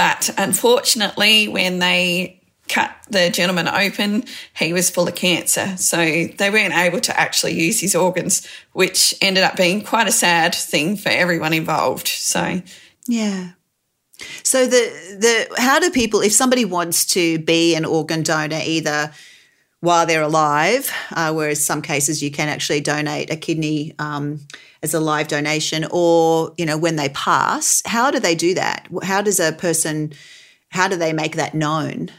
But 0.00 0.30
unfortunately, 0.38 1.46
when 1.48 1.78
they 1.78 2.40
cut 2.70 2.90
the 3.10 3.28
gentleman 3.28 3.68
open, 3.68 4.24
he 4.56 4.72
was 4.72 4.88
full 4.88 5.06
of 5.06 5.14
cancer. 5.14 5.76
So 5.76 5.98
they 5.98 6.48
weren't 6.48 6.72
able 6.72 7.00
to 7.00 7.20
actually 7.20 7.60
use 7.60 7.80
his 7.80 7.94
organs, 7.94 8.48
which 8.72 9.14
ended 9.20 9.44
up 9.44 9.58
being 9.58 9.84
quite 9.84 10.08
a 10.08 10.12
sad 10.12 10.54
thing 10.54 10.96
for 10.96 11.10
everyone 11.10 11.52
involved. 11.52 12.08
So, 12.08 12.62
Yeah. 13.06 13.50
So 14.42 14.66
the 14.66 14.90
the 15.18 15.60
how 15.60 15.78
do 15.78 15.90
people 15.90 16.22
if 16.22 16.32
somebody 16.32 16.64
wants 16.64 17.04
to 17.12 17.38
be 17.38 17.74
an 17.74 17.84
organ 17.84 18.22
donor 18.22 18.60
either 18.64 19.12
while 19.80 20.06
they're 20.06 20.22
alive, 20.22 20.92
uh, 21.12 21.32
whereas 21.32 21.64
some 21.64 21.82
cases 21.82 22.22
you 22.22 22.30
can 22.30 22.48
actually 22.48 22.80
donate 22.80 23.30
a 23.30 23.36
kidney 23.36 23.94
um, 23.98 24.40
as 24.82 24.94
a 24.94 25.00
live 25.00 25.28
donation, 25.28 25.86
or 25.90 26.52
you 26.56 26.66
know 26.66 26.78
when 26.78 26.96
they 26.96 27.08
pass, 27.10 27.82
how 27.86 28.10
do 28.10 28.18
they 28.18 28.34
do 28.34 28.54
that? 28.54 28.86
How 29.02 29.22
does 29.22 29.40
a 29.40 29.52
person 29.52 30.12
how 30.68 30.86
do 30.86 30.96
they 30.96 31.12
make 31.12 31.34
that 31.34 31.54
known? 31.54 32.10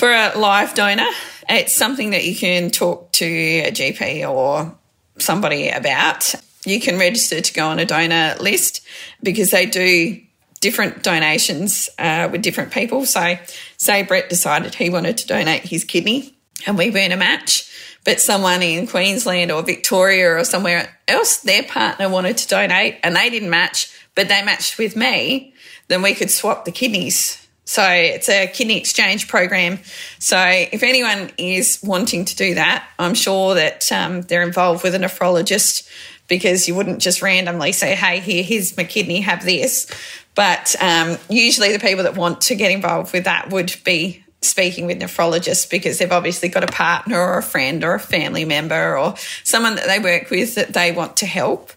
for 0.00 0.10
a 0.10 0.32
live 0.38 0.72
donor, 0.72 1.06
it's 1.46 1.74
something 1.74 2.10
that 2.10 2.24
you 2.24 2.34
can 2.34 2.70
talk 2.70 3.12
to 3.12 3.26
a 3.26 3.70
GP 3.70 4.26
or 4.26 4.74
somebody 5.18 5.68
about. 5.68 6.34
You 6.64 6.80
can 6.80 6.98
register 6.98 7.42
to 7.42 7.52
go 7.52 7.68
on 7.68 7.78
a 7.78 7.84
donor 7.84 8.34
list 8.40 8.80
because 9.22 9.50
they 9.50 9.66
do 9.66 10.18
different 10.60 11.02
donations 11.02 11.90
uh, 11.98 12.30
with 12.32 12.40
different 12.40 12.72
people. 12.72 13.04
So, 13.04 13.36
say 13.76 14.02
Brett 14.02 14.30
decided 14.30 14.74
he 14.74 14.88
wanted 14.88 15.18
to 15.18 15.26
donate 15.26 15.64
his 15.64 15.84
kidney 15.84 16.34
and 16.66 16.76
we 16.76 16.90
weren't 16.90 17.12
a 17.12 17.16
match, 17.16 17.70
but 18.04 18.20
someone 18.20 18.62
in 18.62 18.86
Queensland 18.86 19.50
or 19.50 19.62
Victoria 19.62 20.36
or 20.36 20.44
somewhere 20.44 20.98
else, 21.06 21.38
their 21.38 21.62
partner 21.62 22.08
wanted 22.08 22.38
to 22.38 22.48
donate 22.48 22.98
and 23.02 23.14
they 23.14 23.30
didn't 23.30 23.50
match, 23.50 23.92
but 24.14 24.28
they 24.28 24.42
matched 24.42 24.78
with 24.78 24.96
me, 24.96 25.54
then 25.88 26.02
we 26.02 26.14
could 26.14 26.30
swap 26.30 26.64
the 26.64 26.72
kidneys. 26.72 27.46
So 27.64 27.88
it's 27.88 28.28
a 28.28 28.48
kidney 28.48 28.78
exchange 28.78 29.28
program. 29.28 29.78
So 30.18 30.36
if 30.40 30.82
anyone 30.82 31.30
is 31.38 31.78
wanting 31.84 32.24
to 32.24 32.34
do 32.34 32.54
that, 32.54 32.88
I'm 32.98 33.14
sure 33.14 33.54
that 33.54 33.92
um, 33.92 34.22
they're 34.22 34.42
involved 34.42 34.82
with 34.82 34.94
a 34.94 34.98
nephrologist 34.98 35.88
because 36.26 36.66
you 36.66 36.74
wouldn't 36.74 37.00
just 37.00 37.22
randomly 37.22 37.72
say, 37.72 37.94
hey, 37.94 38.20
here, 38.20 38.42
here's 38.42 38.76
my 38.76 38.84
kidney, 38.84 39.20
have 39.20 39.44
this. 39.44 39.88
But 40.34 40.74
um, 40.80 41.18
usually 41.28 41.72
the 41.72 41.78
people 41.78 42.04
that 42.04 42.16
want 42.16 42.40
to 42.42 42.54
get 42.54 42.70
involved 42.70 43.12
with 43.12 43.24
that 43.24 43.50
would 43.50 43.74
be 43.84 44.24
speaking 44.42 44.86
with 44.86 44.98
nephrologists 44.98 45.68
because 45.68 45.98
they've 45.98 46.12
obviously 46.12 46.48
got 46.48 46.64
a 46.64 46.72
partner 46.72 47.18
or 47.18 47.38
a 47.38 47.42
friend 47.42 47.84
or 47.84 47.94
a 47.94 48.00
family 48.00 48.44
member 48.44 48.96
or 48.96 49.14
someone 49.44 49.74
that 49.76 49.86
they 49.86 49.98
work 49.98 50.30
with 50.30 50.54
that 50.54 50.72
they 50.72 50.92
want 50.92 51.18
to 51.18 51.26
help. 51.26 51.72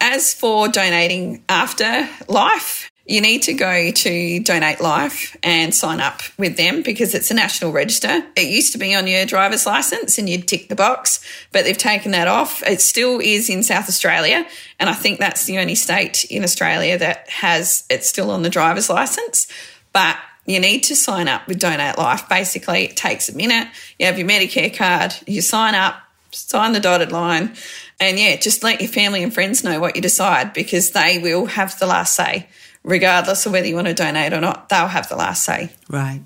As 0.00 0.34
for 0.34 0.68
donating 0.68 1.42
after 1.48 2.08
life, 2.28 2.90
you 3.06 3.20
need 3.20 3.42
to 3.42 3.54
go 3.54 3.92
to 3.92 4.40
Donate 4.40 4.80
Life 4.80 5.36
and 5.42 5.72
sign 5.72 6.00
up 6.00 6.22
with 6.36 6.56
them 6.56 6.82
because 6.82 7.14
it's 7.14 7.30
a 7.30 7.34
national 7.34 7.70
register. 7.70 8.26
It 8.34 8.48
used 8.48 8.72
to 8.72 8.78
be 8.78 8.94
on 8.96 9.06
your 9.06 9.24
driver's 9.26 9.64
license 9.64 10.18
and 10.18 10.28
you'd 10.28 10.48
tick 10.48 10.68
the 10.68 10.74
box, 10.74 11.24
but 11.52 11.64
they've 11.64 11.78
taken 11.78 12.10
that 12.12 12.26
off. 12.26 12.64
It 12.64 12.80
still 12.80 13.20
is 13.20 13.48
in 13.48 13.62
South 13.62 13.88
Australia, 13.88 14.44
and 14.80 14.90
I 14.90 14.92
think 14.92 15.20
that's 15.20 15.44
the 15.44 15.58
only 15.58 15.76
state 15.76 16.24
in 16.24 16.42
Australia 16.42 16.98
that 16.98 17.28
has 17.28 17.84
it 17.88 18.04
still 18.04 18.32
on 18.32 18.42
the 18.42 18.50
driver's 18.50 18.90
license. 18.90 19.46
But 19.92 20.16
you 20.46 20.60
need 20.60 20.80
to 20.84 20.96
sign 20.96 21.28
up 21.28 21.46
with 21.46 21.58
Donate 21.58 21.98
Life. 21.98 22.28
Basically, 22.28 22.84
it 22.84 22.96
takes 22.96 23.28
a 23.28 23.36
minute. 23.36 23.68
You 23.98 24.06
have 24.06 24.18
your 24.18 24.28
Medicare 24.28 24.74
card, 24.74 25.14
you 25.26 25.40
sign 25.40 25.74
up, 25.74 25.96
sign 26.30 26.72
the 26.72 26.80
dotted 26.80 27.12
line, 27.12 27.54
and 28.00 28.18
yeah, 28.18 28.36
just 28.36 28.62
let 28.62 28.80
your 28.80 28.88
family 28.88 29.22
and 29.22 29.32
friends 29.32 29.64
know 29.64 29.80
what 29.80 29.96
you 29.96 30.02
decide 30.02 30.52
because 30.52 30.90
they 30.92 31.18
will 31.18 31.46
have 31.46 31.78
the 31.78 31.86
last 31.86 32.14
say 32.14 32.48
regardless 32.86 33.44
of 33.44 33.52
whether 33.52 33.66
you 33.66 33.74
want 33.74 33.88
to 33.88 33.94
donate 33.94 34.32
or 34.32 34.40
not, 34.40 34.70
they'll 34.70 34.86
have 34.86 35.08
the 35.10 35.16
last 35.16 35.42
say. 35.42 35.70
Right. 35.90 36.22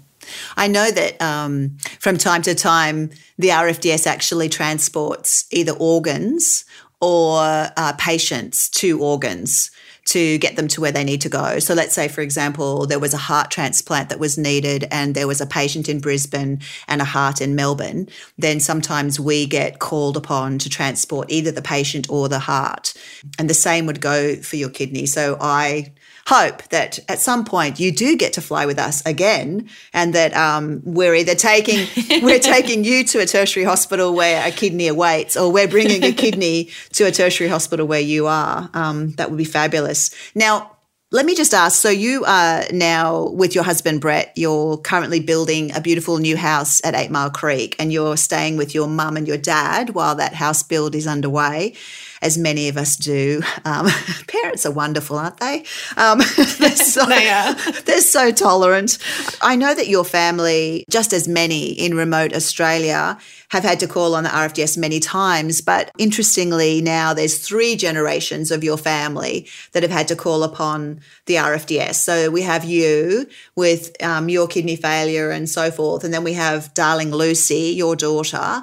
I 0.56 0.68
know 0.68 0.88
that 0.88 1.20
um, 1.20 1.78
from 1.98 2.18
time 2.18 2.42
to 2.42 2.54
time, 2.54 3.10
the 3.38 3.48
RFDS 3.48 4.06
actually 4.06 4.48
transports 4.48 5.46
either 5.50 5.72
organs 5.72 6.66
or 7.00 7.40
uh, 7.40 7.94
patients 7.98 8.68
to 8.68 9.00
organs 9.00 9.70
to 10.06 10.38
get 10.38 10.56
them 10.56 10.68
to 10.68 10.80
where 10.80 10.92
they 10.92 11.04
need 11.04 11.20
to 11.22 11.28
go. 11.28 11.58
So 11.58 11.74
let's 11.74 11.94
say, 11.94 12.08
for 12.08 12.20
example, 12.20 12.86
there 12.86 12.98
was 12.98 13.14
a 13.14 13.18
heart 13.18 13.50
transplant 13.50 14.08
that 14.08 14.18
was 14.18 14.38
needed 14.38 14.86
and 14.90 15.14
there 15.14 15.28
was 15.28 15.40
a 15.40 15.46
patient 15.46 15.88
in 15.88 16.00
Brisbane 16.00 16.60
and 16.88 17.00
a 17.00 17.04
heart 17.04 17.40
in 17.40 17.54
Melbourne, 17.54 18.08
then 18.38 18.60
sometimes 18.60 19.20
we 19.20 19.46
get 19.46 19.78
called 19.78 20.16
upon 20.16 20.58
to 20.58 20.68
transport 20.68 21.30
either 21.30 21.50
the 21.50 21.62
patient 21.62 22.08
or 22.10 22.28
the 22.28 22.38
heart. 22.38 22.94
And 23.38 23.48
the 23.48 23.54
same 23.54 23.86
would 23.86 24.00
go 24.00 24.36
for 24.36 24.56
your 24.56 24.70
kidney. 24.70 25.06
So 25.06 25.36
I 25.40 25.92
hope 26.30 26.62
that 26.68 27.00
at 27.08 27.18
some 27.18 27.44
point 27.44 27.80
you 27.80 27.90
do 27.90 28.16
get 28.16 28.32
to 28.34 28.40
fly 28.40 28.64
with 28.64 28.78
us 28.78 29.04
again 29.04 29.68
and 29.92 30.14
that 30.14 30.32
um, 30.36 30.80
we're 30.84 31.12
either 31.12 31.34
taking 31.34 31.88
we're 32.22 32.38
taking 32.38 32.84
you 32.84 33.02
to 33.02 33.18
a 33.18 33.26
tertiary 33.26 33.64
hospital 33.64 34.14
where 34.14 34.46
a 34.46 34.52
kidney 34.52 34.86
awaits 34.86 35.36
or 35.36 35.50
we're 35.50 35.66
bringing 35.66 36.04
a 36.04 36.12
kidney 36.12 36.70
to 36.92 37.02
a 37.02 37.10
tertiary 37.10 37.50
hospital 37.50 37.84
where 37.84 38.00
you 38.00 38.28
are. 38.28 38.70
Um, 38.74 39.10
that 39.14 39.28
would 39.28 39.38
be 39.38 39.44
fabulous. 39.44 40.14
Now 40.36 40.76
let 41.10 41.26
me 41.26 41.34
just 41.34 41.52
ask 41.52 41.80
so 41.82 41.90
you 41.90 42.24
are 42.24 42.62
now 42.72 43.30
with 43.30 43.52
your 43.52 43.64
husband 43.64 44.00
brett 44.00 44.32
you're 44.36 44.76
currently 44.76 45.18
building 45.18 45.74
a 45.74 45.80
beautiful 45.80 46.18
new 46.18 46.36
house 46.36 46.80
at 46.84 46.94
eight 46.94 47.10
mile 47.10 47.30
creek 47.30 47.74
and 47.80 47.92
you're 47.92 48.16
staying 48.16 48.56
with 48.56 48.76
your 48.76 48.86
mum 48.86 49.16
and 49.16 49.26
your 49.26 49.36
dad 49.36 49.90
while 49.90 50.14
that 50.14 50.34
house 50.34 50.62
build 50.62 50.94
is 50.94 51.08
underway 51.08 51.74
as 52.22 52.36
many 52.36 52.68
of 52.68 52.76
us 52.76 52.96
do. 52.96 53.42
Um, 53.64 53.88
parents 54.28 54.66
are 54.66 54.72
wonderful, 54.72 55.18
aren't 55.18 55.38
they? 55.38 55.64
Um, 55.96 56.18
they're, 56.58 56.70
so, 56.76 57.06
They 57.06 57.28
are. 57.30 57.54
they're 57.82 58.00
so 58.00 58.30
tolerant. 58.30 58.98
I 59.40 59.56
know 59.56 59.74
that 59.74 59.88
your 59.88 60.04
family, 60.04 60.84
just 60.90 61.12
as 61.12 61.26
many 61.26 61.70
in 61.70 61.94
remote 61.94 62.34
Australia, 62.34 63.18
have 63.50 63.64
had 63.64 63.80
to 63.80 63.88
call 63.88 64.14
on 64.14 64.24
the 64.24 64.30
RFDS 64.30 64.78
many 64.78 65.00
times. 65.00 65.60
But 65.60 65.90
interestingly, 65.98 66.80
now 66.80 67.14
there's 67.14 67.38
three 67.38 67.74
generations 67.74 68.50
of 68.50 68.62
your 68.62 68.76
family 68.76 69.48
that 69.72 69.82
have 69.82 69.90
had 69.90 70.08
to 70.08 70.16
call 70.16 70.42
upon 70.44 71.00
the 71.26 71.34
RFDS. 71.34 71.94
So 71.94 72.30
we 72.30 72.42
have 72.42 72.64
you 72.64 73.26
with 73.56 74.00
um, 74.02 74.28
your 74.28 74.46
kidney 74.46 74.76
failure 74.76 75.30
and 75.30 75.48
so 75.48 75.70
forth. 75.70 76.04
And 76.04 76.14
then 76.14 76.22
we 76.22 76.34
have 76.34 76.72
darling 76.74 77.10
Lucy, 77.10 77.74
your 77.76 77.96
daughter. 77.96 78.62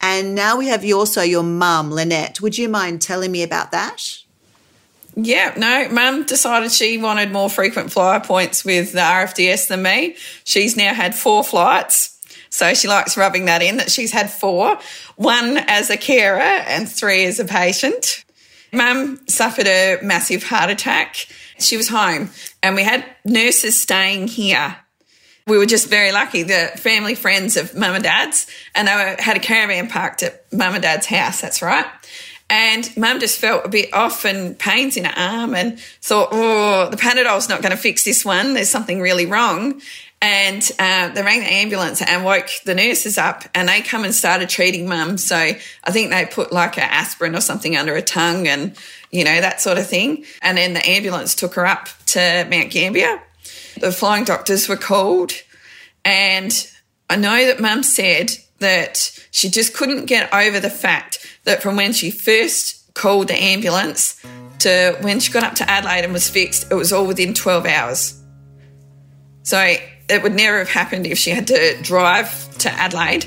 And 0.00 0.34
now 0.34 0.56
we 0.56 0.68
have 0.68 0.84
you 0.84 0.98
also 0.98 1.22
your 1.22 1.42
mum, 1.42 1.90
Lynette. 1.90 2.40
Would 2.40 2.56
you 2.56 2.68
mind 2.68 3.02
telling 3.02 3.32
me 3.32 3.42
about 3.42 3.72
that? 3.72 4.22
Yeah, 5.16 5.52
no, 5.56 5.88
mum 5.88 6.26
decided 6.26 6.70
she 6.70 6.96
wanted 6.96 7.32
more 7.32 7.50
frequent 7.50 7.90
flyer 7.90 8.20
points 8.20 8.64
with 8.64 8.92
the 8.92 9.00
RFDS 9.00 9.66
than 9.66 9.82
me. 9.82 10.14
She's 10.44 10.76
now 10.76 10.94
had 10.94 11.14
four 11.14 11.42
flights. 11.42 12.14
So 12.50 12.72
she 12.74 12.86
likes 12.86 13.16
rubbing 13.16 13.46
that 13.46 13.60
in 13.60 13.78
that 13.78 13.90
she's 13.90 14.12
had 14.12 14.30
four, 14.30 14.78
one 15.16 15.58
as 15.66 15.90
a 15.90 15.96
carer 15.96 16.40
and 16.40 16.88
three 16.88 17.24
as 17.24 17.40
a 17.40 17.44
patient. 17.44 18.24
Mum 18.72 19.20
suffered 19.26 19.66
a 19.66 19.98
massive 20.02 20.44
heart 20.44 20.70
attack. 20.70 21.26
She 21.58 21.76
was 21.76 21.88
home 21.88 22.30
and 22.62 22.76
we 22.76 22.84
had 22.84 23.04
nurses 23.24 23.80
staying 23.80 24.28
here. 24.28 24.76
We 25.48 25.56
were 25.56 25.66
just 25.66 25.88
very 25.88 26.12
lucky. 26.12 26.42
The 26.42 26.70
family 26.76 27.14
friends 27.14 27.56
of 27.56 27.74
mum 27.74 27.94
and 27.94 28.04
dad's, 28.04 28.46
and 28.74 28.86
they 28.86 28.94
were, 28.94 29.16
had 29.18 29.36
a 29.36 29.40
caravan 29.40 29.88
parked 29.88 30.22
at 30.22 30.52
mum 30.52 30.74
and 30.74 30.82
dad's 30.82 31.06
house. 31.06 31.40
That's 31.40 31.62
right. 31.62 31.86
And 32.50 32.94
mum 32.96 33.18
just 33.20 33.38
felt 33.38 33.66
a 33.66 33.68
bit 33.68 33.92
off 33.92 34.24
and 34.24 34.58
pains 34.58 34.96
in 34.96 35.04
her 35.04 35.12
arm 35.16 35.54
and 35.54 35.78
thought, 36.00 36.28
oh, 36.32 36.88
the 36.90 36.96
Panadol's 36.96 37.48
not 37.48 37.62
going 37.62 37.72
to 37.72 37.78
fix 37.78 38.04
this 38.04 38.24
one. 38.24 38.54
There's 38.54 38.70
something 38.70 39.00
really 39.00 39.26
wrong. 39.26 39.80
And 40.20 40.68
uh, 40.78 41.10
they 41.10 41.22
rang 41.22 41.40
the 41.40 41.52
ambulance 41.52 42.02
and 42.02 42.24
woke 42.24 42.50
the 42.64 42.74
nurses 42.74 43.18
up 43.18 43.44
and 43.54 43.68
they 43.68 43.82
come 43.82 44.04
and 44.04 44.14
started 44.14 44.48
treating 44.48 44.88
mum. 44.88 45.16
So 45.16 45.36
I 45.36 45.90
think 45.90 46.10
they 46.10 46.26
put 46.26 46.52
like 46.52 46.76
an 46.76 46.88
aspirin 46.90 47.36
or 47.36 47.40
something 47.40 47.76
under 47.76 47.94
her 47.94 48.00
tongue 48.00 48.48
and, 48.48 48.76
you 49.10 49.24
know, 49.24 49.40
that 49.40 49.60
sort 49.60 49.78
of 49.78 49.86
thing. 49.86 50.24
And 50.42 50.58
then 50.58 50.74
the 50.74 50.86
ambulance 50.88 51.34
took 51.34 51.54
her 51.54 51.64
up 51.64 51.88
to 52.06 52.46
Mount 52.50 52.70
Gambier. 52.70 53.22
The 53.80 53.92
flying 53.92 54.24
doctors 54.24 54.68
were 54.68 54.76
called 54.76 55.32
and 56.04 56.52
I 57.10 57.16
know 57.16 57.46
that 57.46 57.60
mum 57.60 57.82
said 57.82 58.32
that 58.58 59.18
she 59.30 59.48
just 59.48 59.74
couldn't 59.74 60.06
get 60.06 60.32
over 60.32 60.60
the 60.60 60.70
fact 60.70 61.26
that 61.44 61.62
from 61.62 61.76
when 61.76 61.92
she 61.92 62.10
first 62.10 62.94
called 62.94 63.28
the 63.28 63.34
ambulance 63.34 64.20
to 64.60 64.96
when 65.00 65.20
she 65.20 65.32
got 65.32 65.44
up 65.44 65.54
to 65.56 65.70
Adelaide 65.70 66.04
and 66.04 66.12
was 66.12 66.28
fixed, 66.28 66.70
it 66.70 66.74
was 66.74 66.92
all 66.92 67.06
within 67.06 67.32
12 67.32 67.66
hours. 67.66 68.20
So 69.42 69.76
it 70.08 70.22
would 70.22 70.34
never 70.34 70.58
have 70.58 70.68
happened 70.68 71.06
if 71.06 71.18
she 71.18 71.30
had 71.30 71.46
to 71.46 71.78
drive 71.82 72.58
to 72.58 72.70
Adelaide 72.70 73.26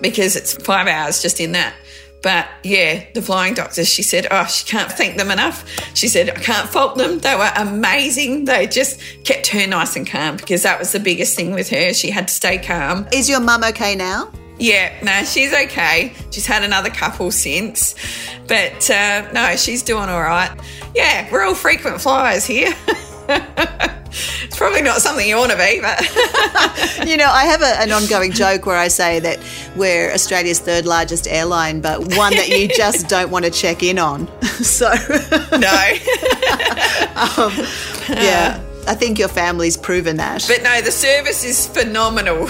because 0.00 0.36
it's 0.36 0.52
five 0.52 0.86
hours 0.86 1.22
just 1.22 1.40
in 1.40 1.52
that. 1.52 1.74
But 2.22 2.48
yeah, 2.64 3.04
the 3.14 3.22
flying 3.22 3.54
doctors, 3.54 3.88
she 3.88 4.02
said, 4.02 4.26
oh, 4.30 4.46
she 4.46 4.66
can't 4.66 4.90
thank 4.90 5.16
them 5.16 5.30
enough. 5.30 5.64
She 5.94 6.08
said, 6.08 6.30
I 6.30 6.34
can't 6.34 6.68
fault 6.68 6.96
them. 6.96 7.18
They 7.20 7.34
were 7.36 7.50
amazing. 7.56 8.44
They 8.44 8.66
just 8.66 9.00
kept 9.24 9.46
her 9.48 9.66
nice 9.66 9.96
and 9.96 10.06
calm 10.06 10.36
because 10.36 10.62
that 10.64 10.78
was 10.78 10.92
the 10.92 11.00
biggest 11.00 11.36
thing 11.36 11.52
with 11.52 11.68
her. 11.70 11.92
She 11.94 12.10
had 12.10 12.28
to 12.28 12.34
stay 12.34 12.58
calm. 12.58 13.06
Is 13.12 13.28
your 13.28 13.40
mum 13.40 13.62
okay 13.64 13.94
now? 13.94 14.32
Yeah, 14.58 14.92
no, 15.04 15.24
she's 15.24 15.54
okay. 15.54 16.12
She's 16.32 16.46
had 16.46 16.64
another 16.64 16.90
couple 16.90 17.30
since. 17.30 17.94
But 18.48 18.90
uh, 18.90 19.30
no, 19.32 19.54
she's 19.56 19.82
doing 19.82 20.08
all 20.08 20.20
right. 20.22 20.50
Yeah, 20.94 21.28
we're 21.30 21.44
all 21.44 21.54
frequent 21.54 22.00
flyers 22.00 22.44
here. 22.44 22.74
it's 24.08 24.56
probably 24.56 24.82
not 24.82 25.00
something 25.00 25.28
you 25.28 25.36
want 25.36 25.52
to 25.52 25.58
be, 25.58 25.80
but 25.80 26.00
you 27.06 27.16
know, 27.16 27.28
I 27.28 27.44
have 27.44 27.62
a, 27.62 27.80
an 27.80 27.92
ongoing 27.92 28.32
joke 28.32 28.66
where 28.66 28.76
I 28.76 28.88
say 28.88 29.20
that 29.20 29.38
we're 29.76 30.10
Australia's 30.12 30.60
third 30.60 30.86
largest 30.86 31.26
airline, 31.26 31.80
but 31.80 32.16
one 32.16 32.34
that 32.34 32.48
you 32.48 32.68
just 32.68 33.08
don't 33.10 33.30
want 33.30 33.44
to 33.44 33.50
check 33.50 33.82
in 33.82 33.98
on. 33.98 34.26
So, 34.42 34.88
no. 34.88 35.88
um, 37.16 37.52
yeah, 38.08 38.60
I 38.86 38.94
think 38.94 39.18
your 39.18 39.28
family's 39.28 39.76
proven 39.76 40.16
that. 40.16 40.46
But 40.48 40.62
no, 40.62 40.80
the 40.80 40.90
service 40.90 41.44
is 41.44 41.66
phenomenal. 41.66 42.48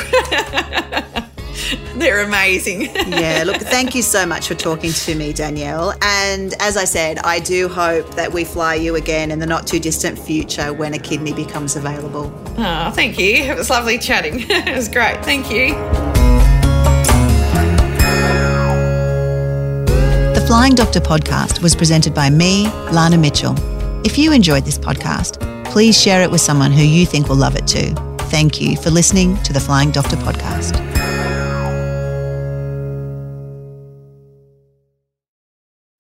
They're 1.95 2.25
amazing. 2.25 2.83
yeah, 3.09 3.43
look, 3.45 3.57
thank 3.57 3.95
you 3.95 4.03
so 4.03 4.27
much 4.27 4.49
for 4.49 4.55
talking 4.55 4.93
to 4.93 5.15
me, 5.15 5.33
Danielle. 5.33 5.95
And 6.03 6.55
as 6.61 6.77
I 6.77 6.85
said, 6.85 7.19
I 7.19 7.41
do 7.41 7.69
hope 7.69 8.15
that 8.15 8.33
we 8.33 8.45
fly 8.45 8.75
you 8.75 8.97
again 8.97 9.31
in 9.31 9.39
the 9.39 9.47
not 9.47 9.67
too 9.67 9.79
distant 9.79 10.19
future 10.19 10.73
when 10.73 10.95
a 10.95 10.99
kidney 10.99 11.33
becomes 11.33 11.77
available. 11.77 12.33
Oh, 12.59 12.91
thank 12.93 13.19
you. 13.19 13.35
It 13.35 13.57
was 13.57 13.71
lovely 13.71 13.99
chatting. 13.99 14.41
it 14.49 14.77
was 14.77 14.89
great. 14.89 15.25
Thank 15.25 15.51
you. 15.51 15.75
The 20.35 20.45
Flying 20.47 20.75
Doctor 20.75 21.01
podcast 21.01 21.63
was 21.63 21.75
presented 21.75 22.15
by 22.15 22.31
me, 22.31 22.69
Lana 22.93 23.19
Mitchell. 23.19 23.55
If 24.07 24.17
you 24.17 24.33
enjoyed 24.33 24.65
this 24.65 24.79
podcast, 24.79 25.41
please 25.67 26.01
share 26.01 26.23
it 26.23 26.31
with 26.31 26.41
someone 26.41 26.73
who 26.73 26.83
you 26.83 27.05
think 27.05 27.29
will 27.29 27.37
love 27.37 27.57
it 27.57 27.67
too. 27.67 27.95
Thank 28.31 28.61
you 28.61 28.77
for 28.77 28.91
listening 28.91 29.43
to 29.43 29.53
the 29.53 29.61
Flying 29.61 29.91
Doctor 29.91 30.17
podcast. 30.17 30.88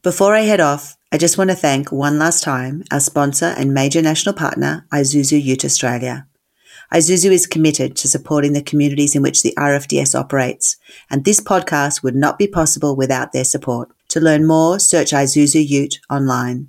Before 0.04 0.36
I 0.36 0.42
head 0.42 0.60
off, 0.60 0.96
I 1.10 1.18
just 1.18 1.36
want 1.36 1.50
to 1.50 1.56
thank 1.56 1.90
one 1.90 2.20
last 2.20 2.44
time 2.44 2.84
our 2.92 3.00
sponsor 3.00 3.46
and 3.46 3.74
major 3.74 4.00
national 4.00 4.32
partner, 4.32 4.86
Isuzu 4.92 5.42
Ute 5.42 5.64
Australia. 5.64 6.28
Isuzu 6.94 7.32
is 7.32 7.48
committed 7.48 7.96
to 7.96 8.06
supporting 8.06 8.52
the 8.52 8.62
communities 8.62 9.16
in 9.16 9.22
which 9.22 9.42
the 9.42 9.52
RFDS 9.58 10.14
operates, 10.14 10.76
and 11.10 11.24
this 11.24 11.40
podcast 11.40 12.04
would 12.04 12.14
not 12.14 12.38
be 12.38 12.46
possible 12.46 12.94
without 12.94 13.32
their 13.32 13.42
support. 13.42 13.90
To 14.10 14.20
learn 14.20 14.46
more, 14.46 14.78
search 14.78 15.10
Isuzu 15.10 15.66
Ute 15.68 15.98
online. 16.08 16.68